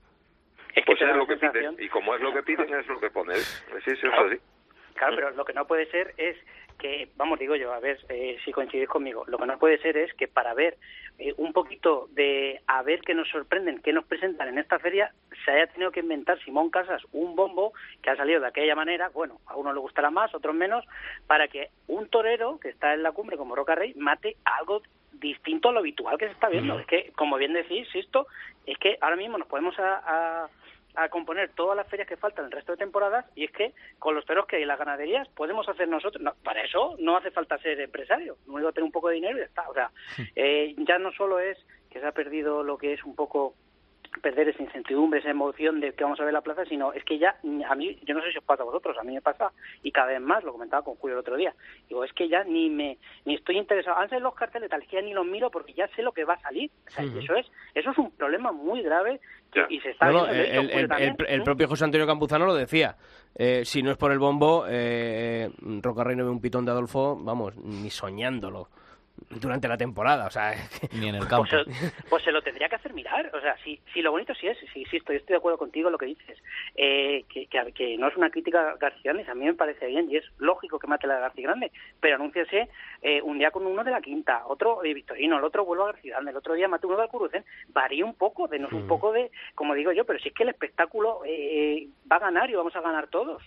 [0.73, 1.75] Es que Pues es lo que piden.
[1.79, 3.35] Y como es lo que piden, es lo que ponen.
[3.37, 3.43] Sí,
[3.85, 4.27] sí, es Claro.
[4.27, 4.37] así.
[4.95, 6.35] Claro, pero lo que no puede ser es
[6.79, 9.97] que, vamos, digo yo, a ver eh, si coincidís conmigo, lo que no puede ser
[9.97, 10.77] es que para ver
[11.19, 15.11] eh, un poquito de a ver qué nos sorprenden, qué nos presentan en esta feria,
[15.45, 19.09] se haya tenido que inventar Simón Casas un bombo que ha salido de aquella manera,
[19.09, 20.83] bueno, a uno le gustará más, a otros menos,
[21.27, 25.69] para que un torero que está en la cumbre como Roca Rey mate algo distinto
[25.69, 26.79] a lo habitual que se está viendo.
[26.79, 28.27] Es que, como bien decís, esto
[28.65, 30.01] es que ahora mismo nos podemos a-
[30.45, 30.49] a-
[30.95, 34.15] a componer todas las ferias que faltan el resto de temporadas y es que con
[34.15, 37.31] los toros que hay en las ganaderías podemos hacer nosotros, no, para eso no hace
[37.31, 39.73] falta ser empresario, lo único que tener un poco de dinero y ya está, o
[39.73, 39.91] sea,
[40.35, 41.57] eh, ya no solo es
[41.89, 43.55] que se ha perdido lo que es un poco
[44.19, 47.17] perder esa incertidumbre, esa emoción de que vamos a ver la plaza, sino es que
[47.17, 49.51] ya, a mí, yo no sé si os pasa a vosotros, a mí me pasa,
[49.83, 51.53] y cada vez más, lo comentaba con Julio el otro día,
[51.87, 54.87] digo, es que ya ni me, ni estoy interesado, antes de los carteles tal, es
[54.87, 57.03] que ya ni los miro porque ya sé lo que va a salir, o sea,
[57.05, 59.19] y eso es, eso es un problema muy grave
[59.51, 62.05] que- y se está No, viendo, de el, el- también, el- el propio José Antonio
[62.05, 62.95] Campuzano lo decía.
[63.35, 65.49] Eh, si no es por el bombo, eh,
[65.81, 68.67] Roca Rey no ve un pitón de Adolfo, vamos, ni soñándolo
[69.29, 70.27] durante la temporada.
[70.27, 70.53] O sea,
[70.93, 71.45] Ni en el campo.
[71.49, 73.29] Pues, se- pues se lo tendría que hacer mirar.
[73.35, 75.87] O sea, si, si lo bonito sí es, sí, insisto, yo estoy de acuerdo contigo
[75.87, 76.37] en lo que dices,
[76.75, 79.87] eh, que, que, que no es una crítica a García Grande, a mí me parece
[79.87, 82.69] bien y es lógico que mate la de García Grande, pero anúnciase
[83.01, 85.87] eh, un día con uno de la quinta, otro de Victorino, el otro vuelve a
[85.87, 89.11] García Grande, el otro día mate uno de Alcurucén, varía un poco, denos un poco
[89.11, 92.55] de, como digo yo, pero si es que el espectáculo eh, va a ganar y
[92.55, 93.41] vamos a ganar todos.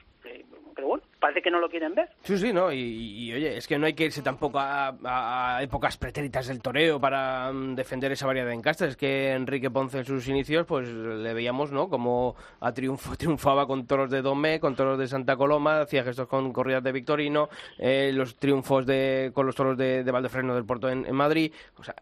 [0.74, 2.08] Pero bueno, parece que no lo quieren ver.
[2.22, 2.72] Sí, sí, ¿no?
[2.72, 7.52] Y, oye, es que no hay que irse tampoco a, épocas pretéritas del toreo para
[7.52, 8.90] mm, defender esa variedad de encastes.
[8.90, 11.88] Es que Enrique Ponce en sus inicios, pues le veíamos, ¿no?
[11.88, 16.28] Como a triunfo, triunfaba con toros de Domé, con toros de Santa Coloma, hacía gestos
[16.28, 17.48] con corridas de Victorino,
[17.78, 21.52] eh, los triunfos de, con los toros de, de Valdefresno del Puerto en, en Madrid.
[21.76, 21.94] O sea,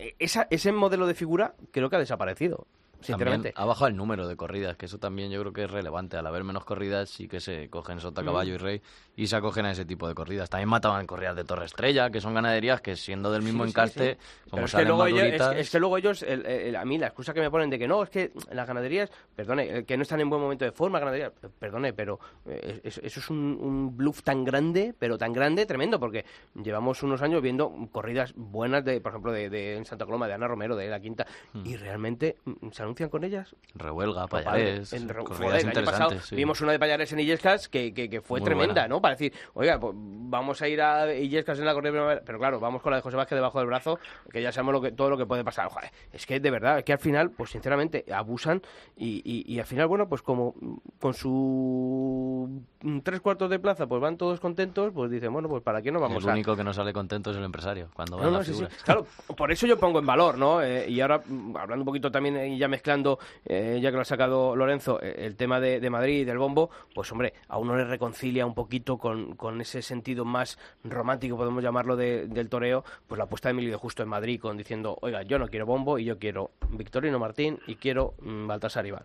[0.00, 2.66] eh, esa, ese modelo de figura creo que ha desaparecido,
[3.00, 3.52] sinceramente.
[3.52, 6.16] También ha bajado el número de corridas, que eso también yo creo que es relevante.
[6.16, 8.82] Al haber menos corridas, sí que se cogen sota, caballo y rey
[9.16, 10.48] y se acogen a ese tipo de corridas.
[10.50, 14.12] También mataban corridas de Torre Estrella, que son ganaderías que siendo del mismo Sí, encaste,
[14.14, 14.18] sí.
[14.50, 16.98] como Pero es que, salen luego ellos, es, que luego ellos, el- el- a mí
[16.98, 19.96] la excusa que me ponen de que no, es que las ganaderías, perdone, eh, que
[19.96, 23.58] no están en buen momento de forma, ganaderías, perdone, pero eh, es- eso es un,
[23.60, 26.24] un bluff tan grande, pero tan grande, tremendo, porque
[26.62, 30.34] llevamos unos años viendo corridas buenas, de por ejemplo, de, de en Santa Coloma, de
[30.34, 31.66] Ana Romero, de La Quinta, Hmm.
[31.66, 33.54] y realmente mm, se anuncian con ellas.
[33.74, 36.34] Rehuelga, Pues, Payarés, en joder, el año pasado sí.
[36.34, 38.88] vimos una de Payares en Illescas que, que, que fue Muy tremenda, buena.
[38.88, 39.00] ¿no?
[39.00, 42.58] Para decir, oiga, pues vamos a ir a Illescas en la corrida primavera, pero claro,
[42.60, 43.98] vamos con la de José Vázquez debajo del brazo,
[44.30, 45.68] que ya sabemos lo que, todo lo que puede pasar.
[45.68, 48.60] Joder, es que de verdad, es que al final, pues sinceramente, abusan
[48.96, 50.54] y, y, y al final, bueno, pues como
[50.98, 52.62] con su
[53.04, 56.00] tres cuartos de plaza, pues van todos contentos, pues dicen, bueno, pues para qué no
[56.00, 56.32] vamos el a...
[56.32, 58.58] único que no sale contento es el empresario, cuando No, a no, la sí, sí.
[58.58, 58.70] figura.
[58.84, 60.62] Claro, por eso yo pongo en valor, ¿no?
[60.62, 64.00] Eh, y ahora, mm, hablando un poquito también y ya mezclando, eh, ya que lo
[64.02, 67.58] ha sacado Lorenzo, eh, el tema de, de Madrid y del bombo, pues hombre, a
[67.58, 72.48] uno le reconcilia un poquito con, con ese sentido más romántico, podemos llamarlo, de- del
[72.48, 75.48] toreo, pues la apuesta de Emilio de Justo en Madrid, con diciendo, oiga, yo no
[75.48, 79.04] quiero bombo y yo quiero Victorino Martín y quiero mm, Baltasar Iván.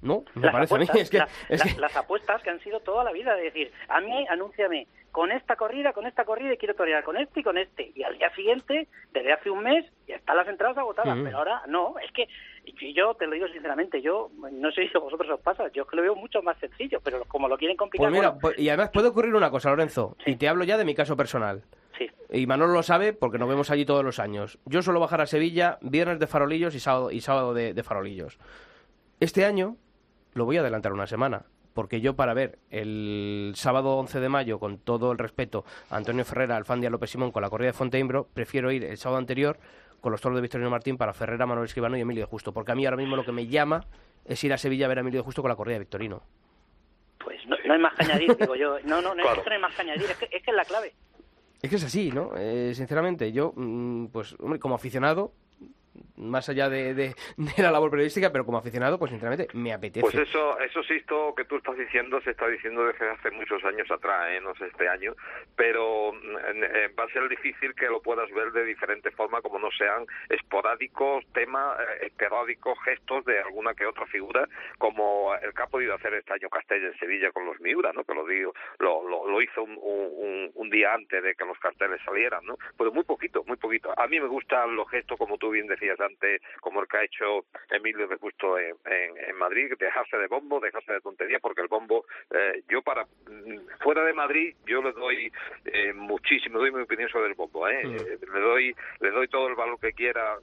[0.00, 0.24] ¿No?
[0.34, 0.86] Me las parece a mí.
[0.94, 3.42] Es que, la- es la- que- las apuestas que han sido toda la vida de
[3.44, 7.40] decir, a mí anúnciame con esta corrida, con esta corrida y quiero torear con este
[7.40, 7.92] y con este.
[7.94, 11.16] Y al día siguiente, desde hace un mes, ya están las entradas agotadas.
[11.16, 11.24] Mm.
[11.24, 12.26] Pero ahora no, es que
[12.64, 15.82] y yo te lo digo sinceramente, yo no sé si a vosotros os pasa, yo
[15.82, 18.40] es que lo veo mucho más sencillo, pero como lo quieren complicar, Pues mira, bueno,
[18.40, 21.16] pues- y además puede ocurrir una cosa, Lorenzo, y te hablo ya de mi caso
[21.16, 21.62] personal.
[21.98, 22.08] sí.
[22.30, 24.58] Y Manolo lo sabe porque nos vemos allí todos los años.
[24.64, 28.38] Yo suelo bajar a Sevilla viernes de farolillos y sábado, y sábado de, de farolillos.
[29.20, 29.76] Este año
[30.32, 31.44] lo voy a adelantar una semana.
[31.74, 36.22] Porque yo para ver el sábado 11 de mayo, con todo el respeto a Antonio
[36.24, 39.58] Ferrera, Alfandia López Simón con la corrida de Fonteimbro, prefiero ir el sábado anterior
[40.02, 42.52] con los toros de Victorino Martín para Ferrera, Manuel Escribano y Emilio de Justo.
[42.52, 43.80] Porque a mí ahora mismo lo que me llama
[44.26, 46.20] es ir a Sevilla a ver a Emilio de Justo con la corrida de Victorino.
[47.24, 48.76] pues no, no hay más que añadir, digo yo.
[48.84, 49.38] No, no, no, Claro.
[49.38, 50.92] es que no hay más que añadir, es que, es que es la clave.
[51.62, 52.32] Es que es así, ¿no?
[52.36, 55.32] Eh, sinceramente, yo, mm, pues, hombre, como aficionado,
[56.16, 57.14] más allá de,
[57.58, 60.00] la labor periodística, pero como aficionado, pues sinceramente me apetece.
[60.00, 63.62] Pues eso, eso sí, esto que tú estás diciendo se está diciendo desde hace muchos
[63.64, 64.40] años atrás, ¿eh?
[64.40, 65.14] no sé este año,
[65.56, 69.58] pero mm, eh, va a ser difícil que lo puedas ver de diferente forma, como
[69.58, 75.62] no sean esporádicos temas, eh, esporádicos gestos de alguna que otra figura, como el que
[75.62, 78.04] ha podido hacer este año Castella en Sevilla con los Miura, ¿no?
[78.04, 82.00] que lo digo, lo, lo, hizo un, un, un día antes de que los carteles
[82.04, 82.56] salieran, ¿no?
[82.76, 83.92] pero muy poquito, muy poquito.
[83.96, 87.04] A mí me gustan los gestos, como tú bien decías antes, como el que ha
[87.04, 91.60] hecho Emilio de Justo en, en, en Madrid, dejarse de bombo, dejarse de tonterías, porque
[91.60, 95.32] el bombo, eh, yo para mm, fuera de Madrid, yo le doy
[95.64, 97.82] eh, muchísimo, doy mi opinión sobre el bombo, ¿eh?
[97.82, 100.36] Eh, le doy le doy todo el valor que quiera,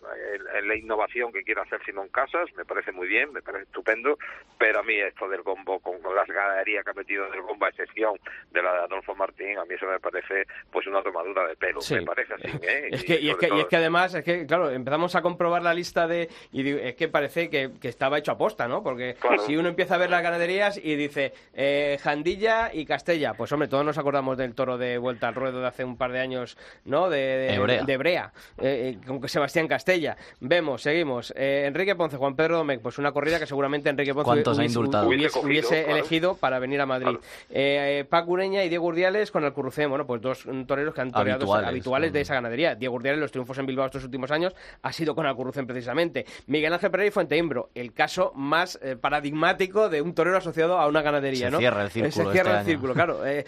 [0.56, 4.18] en, la innovación que quiera hacer Simón Casas, me parece muy bien, me parece estupendo,
[4.58, 7.70] pero a mí esto del bombo, con, las ganaderías que ha metido del bombo, a
[7.70, 8.18] excepción
[8.52, 11.82] de la de Adolfo Martín, a mí eso me parece pues una tomadura de pelo,
[11.82, 11.96] Sí.
[11.96, 12.90] me parece así, ¿eh?
[12.92, 15.22] Es que, y, es sobre que, y es que además, es que, claro, empezamos a
[15.30, 16.30] comprobar la lista de.
[16.52, 18.82] Y digo, es que parece que, que estaba hecho aposta, ¿no?
[18.84, 19.44] Porque Claro.
[19.46, 23.68] si uno empieza a ver las ganaderías y dice eh, Jandilla y Castella, pues hombre,
[23.68, 26.58] todos nos acordamos del toro de Vuelta al Ruedo de hace un par de años,
[26.86, 27.10] ¿no?
[27.10, 27.84] De, de Hebrea.
[27.84, 30.18] de Brea, eh, eh, con Sebastián Castella.
[30.40, 31.32] Vemos, seguimos.
[31.36, 34.62] Eh, Enrique Ponce, Juan Pedro Domecq, pues una corrida que seguramente Enrique Ponce ¿Cuántos ha
[34.62, 35.08] hubiese, indultado?
[35.08, 35.98] hubiese- Hubiese cogido, hubiese claro.
[36.00, 37.18] elegido para venir a Madrid.
[37.50, 41.02] Eh, eh, Paco Ureña y Diego Urdiales con el Currucén, bueno, pues dos toreros que
[41.02, 42.76] han toreado Habituales, habituales de esa ganadería.
[42.76, 46.26] Diego Urdiales, los triunfos en Bilbao estos últimos años ha sido con Alcurrucén precisamente.
[46.48, 50.88] Miguel Ángel Pereira y Fuenteimbro, el caso más eh, paradigmático de un torero asociado a
[50.88, 51.60] una ganadería, Se ¿no?
[51.60, 52.66] cierra el Eh, círculo Se cierra este el año.
[52.66, 53.26] círculo, claro.
[53.26, 53.46] Eh,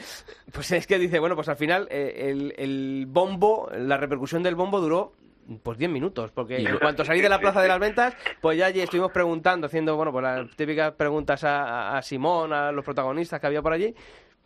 [0.51, 4.79] pues es que dice, bueno, pues al final el, el bombo, la repercusión del bombo
[4.79, 5.13] duró
[5.63, 8.67] pues 10 minutos, porque en cuanto salí de la Plaza de las Ventas, pues ya
[8.67, 11.63] allí estuvimos preguntando, haciendo, bueno, pues las típicas preguntas a,
[11.93, 13.93] a- a Simón, a los protagonistas que había por allí,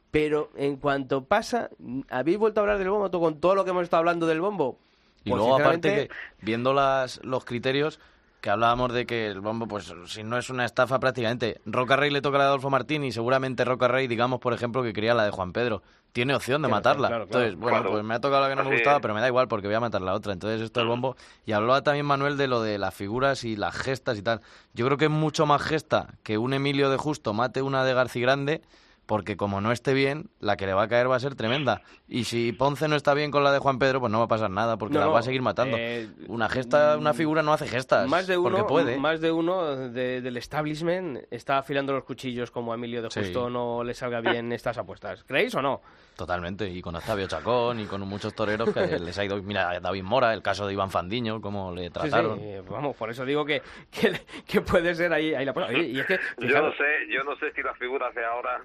[0.10, 1.70] pero en cuanto pasa,
[2.10, 3.12] ¿habéis vuelto a hablar del bombo?
[3.12, 4.80] Tú, Con todo lo que hemos estado hablando del bombo.
[5.26, 6.10] Y Pues, luego, aparte, que
[6.42, 8.00] viendo las, los criterios,
[8.42, 12.12] que hablábamos de que el bombo, pues si no es una estafa prácticamente, Roca Rey
[12.12, 15.16] le toca la de Adolfo Martín y seguramente Roca Rey, digamos, por ejemplo, que quería
[15.16, 15.82] la de Juan Pedro.
[16.14, 17.08] Tiene opción de matarla.
[17.08, 17.46] opción, claro, claro.
[17.48, 19.02] Entonces, bueno, pues me ha tocado la que no me gustaba, es.
[19.02, 20.32] pero me da igual porque voy a matar la otra.
[20.32, 21.18] Entonces, esto del bombo.
[21.46, 24.42] Y hablaba también Manuel de lo de las figuras y las gestas y tal.
[24.76, 27.96] Yo creo que es mucho más gesta que un Emilio de Justo mate una de
[27.96, 28.62] Garci Grande.
[29.06, 31.82] Porque como no esté bien, la que le va a caer va a ser tremenda.
[32.08, 34.28] Y si Ponce no está bien con la de Juan Pedro, pues no va a
[34.28, 35.78] pasar nada, porque No, la va a seguir matando.
[35.80, 38.10] eh, una gesta, una figura no hace gestas.
[38.10, 38.98] Más de uno, puede.
[38.98, 43.20] más de uno de- del establishment está afilando los cuchillos como a Emilio de Sí.
[43.20, 45.24] Justo no le salga bien estas apuestas.
[45.24, 45.82] ¿Creéis o no?
[46.16, 46.68] Totalmente.
[46.70, 49.42] Y con Octavio Chacón y con muchos toreros que les ha ido.
[49.44, 52.40] Mira, David Mora, el caso de Iván Fandiño, cómo le trataron.
[52.40, 53.62] sí, vamos, por eso digo que,
[53.92, 54.14] que,
[54.48, 55.52] que puede ser ahí, ahí la.
[55.52, 58.62] Oye, y es que, Yo no sé, yo no sé si las figuras de ahora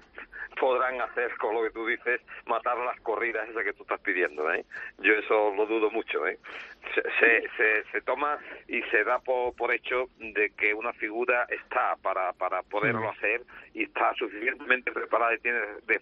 [0.59, 4.51] podrán hacer con lo que tú dices, matar las corridas esas que tú estás pidiendo,
[4.53, 4.63] ¿eh?
[4.99, 6.37] Yo eso lo dudo mucho, ¿eh?
[6.93, 8.37] Se, se, se, se toma
[8.67, 13.07] y se da por, por hecho de que una figura está para, para poderlo Mm.
[13.17, 13.41] hacer
[13.73, 16.01] y está suficientemente preparada y tiene de-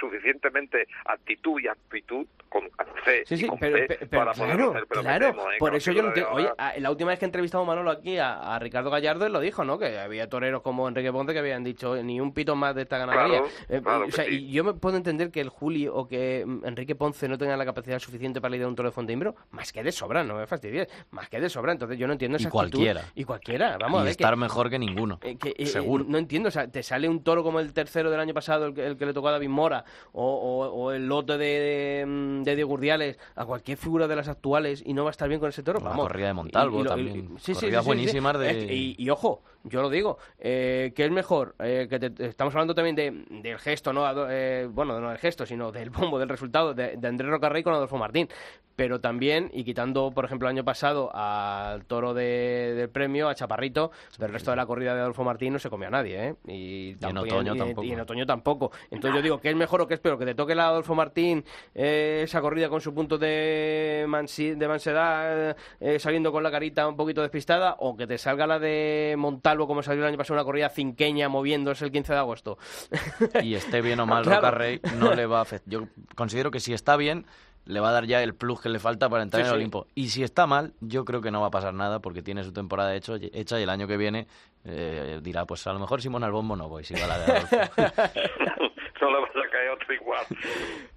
[0.00, 2.62] suficientemente actitud y aptitud con
[3.04, 3.76] fe Sí, y sí, con pero,
[4.10, 5.56] para claro, hacer, pero me claro, ¿eh?
[5.58, 6.32] por eso yo no entiendo.
[6.32, 9.40] Oye, a- la última vez que entrevistamos Manolo aquí a, a Ricardo Gallardo, él lo
[9.40, 9.78] dijo, ¿no?
[9.78, 12.96] Que había toreros como Enrique Ponce que habían dicho ni un pito más de esta
[12.96, 13.40] ganadería.
[13.40, 14.46] Claro, Eh, claro o sea, sí.
[14.46, 17.58] y yo me puedo entender que el Juli o que mm, Enrique Ponce no tengan
[17.58, 20.46] la capacidad suficiente para lidiar un toro de Fonteimbro, más que de sobra, no me
[20.46, 21.72] fastidies, más que de sobra.
[21.72, 22.58] Entonces yo no entiendo Y esa actitud.
[22.78, 23.02] cualquiera.
[23.14, 24.10] Y cualquiera, vamos a y ver.
[24.12, 25.18] estar que, mejor que ninguno.
[25.22, 26.04] eh, que, eh, Seguro.
[26.08, 28.74] No entiendo, o sea, te sale un toro como el tercero del año pasado, el
[28.74, 32.42] que, el que le tocó a David Mora, o, o- o el lote de, de,
[32.44, 35.40] de Diego Urdiales, a cualquier figura de las actuales y no va a estar bien
[35.40, 35.78] con ese toro.
[35.80, 36.06] O la vamos.
[36.06, 37.36] corrida de Montalvo también.
[37.36, 42.26] Corridas buenísimas de- y ojo, yo lo digo, eh, que es mejor, eh, que te-
[42.26, 44.04] estamos hablando también de, del gesto, ¿no?
[44.30, 47.74] Eh, bueno, no del gesto, sino del bombo, del resultado de, de Andrés Rocarrey con
[47.74, 48.28] Adolfo Martín.
[48.76, 53.34] Pero también, y quitando, por ejemplo, el año pasado al toro de- del premio, a
[53.34, 56.34] Chaparrito, del resto de la corrida de Adolfo Martín no se comió a nadie, ¿eh?
[56.46, 57.82] Y, tampoco- otoño y- tampoco.
[57.82, 58.70] y en otoño tampoco.
[58.92, 60.16] Entonces yo digo, ¿qué es mejor o qué es peor?
[60.16, 61.44] Que te toque la Adolfo Martín,
[61.74, 66.86] eh, esa corrida con su punto de, mansi- de mansedad, eh, saliendo con la carita
[66.86, 69.16] un poquito despistada, o que te salga la de
[69.48, 72.58] Montalvo, como salió el año pasado, una corrida cinqueña moviéndose el 15 de agosto.
[73.42, 74.40] y esté bien o mal Claro.
[74.42, 75.70] Roca Rey, no le va a afectar.
[75.72, 77.24] Yo considero que si está bien,
[77.64, 79.52] le va a dar ya el plus que le falta para entrar Sí, en el
[79.52, 79.56] sí.
[79.56, 79.86] Olimpo.
[79.94, 82.52] Y si está mal, yo creo que no va a pasar nada porque tiene su
[82.52, 84.26] temporada hecho, hecha y el año que viene
[84.64, 87.24] eh, dirá, pues a lo mejor Simón al bombo no voy, si va la de
[87.32, 87.56] Adolfo.
[89.00, 90.24] no le vaya a caer otro igual.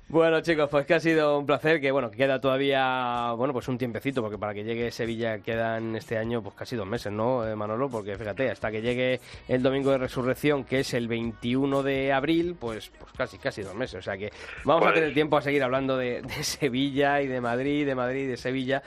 [0.08, 3.70] Bueno, chicos, pues que ha sido un placer, que bueno, que queda todavía, bueno, pues
[3.70, 7.47] un tiempecito, porque para que llegue Sevilla quedan este año pues casi dos meses, ¿no,
[7.47, 7.89] eh, Manolo?
[7.89, 12.58] Porque fíjate, hasta que llegue el domingo de resurrección, que es el 21 de abril,
[12.60, 13.99] pues, pues casi, casi dos meses.
[13.99, 14.32] O sea que
[14.66, 17.95] vamos a Pues- tener tiempo a seguir hablando de, de Sevilla y de Madrid, de
[17.95, 18.84] Madrid y de Sevilla,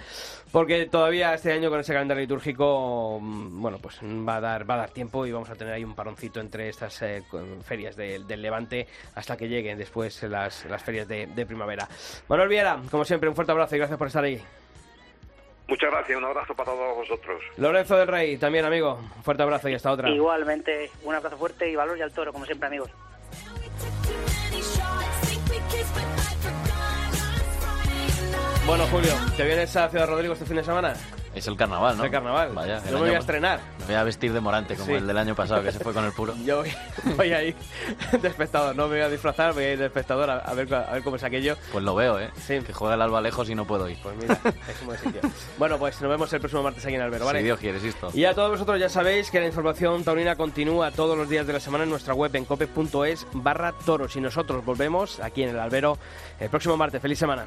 [0.53, 4.75] porque todavía este año con ese calendario litúrgico, mm, bueno, pues va a dar, va
[4.75, 7.23] a dar tiempo y vamos a tener ahí un paroncito entre estas eh,
[7.65, 11.89] ferias del- del Levante hasta que lleguen después las, las ferias de, de primavera.
[12.29, 14.43] Manuel Viera, como siempre, un fuerte abrazo y gracias por estar ahí.
[15.67, 17.43] Muchas gracias, un abrazo para todos vosotros.
[17.57, 20.11] Lorenzo del Rey, también amigo, un fuerte abrazo y hasta otra.
[20.11, 22.91] Igualmente, un abrazo fuerte y valor y al toro, como siempre, amigos.
[28.67, 30.95] Bueno, Julio, ¿te vienes a Ciudad Rodrigo este fin de semana?
[31.35, 32.05] Es el carnaval, ¿no?
[32.05, 32.53] El carnaval.
[32.55, 33.61] Vaya, Yo me voy a estrenar.
[33.81, 34.93] Me voy a vestir de morante, como Sí.
[34.93, 36.35] el del año pasado, que se fue con el puro.
[36.45, 36.73] Yo voy,
[37.17, 37.57] voy a ir
[38.23, 40.73] de espectador, no me voy a disfrazar, voy a ir de espectador a, a ver,
[40.75, 41.57] a ver cómo es aquello.
[41.73, 42.31] Pues lo veo, ¿eh?
[42.47, 42.61] Sí.
[42.61, 43.99] Que juega el Alba lejos y no puedo ir.
[44.03, 44.35] Pues mira,
[44.69, 45.21] es un buen sitio.
[45.59, 47.41] Bueno, pues nos vemos el próximo martes aquí en Albero, ¿vale?
[47.41, 48.11] Si Dios quiere, esto.
[48.15, 51.53] Y a todos vosotros ya sabéis que la información taurina continúa todos los días de
[51.55, 55.59] la semana en nuestra web en cope.es barra toros y nosotros volvemos aquí en el
[55.59, 55.99] albero
[56.39, 57.03] el próximo martes.
[57.03, 57.47] ¡Feliz semana!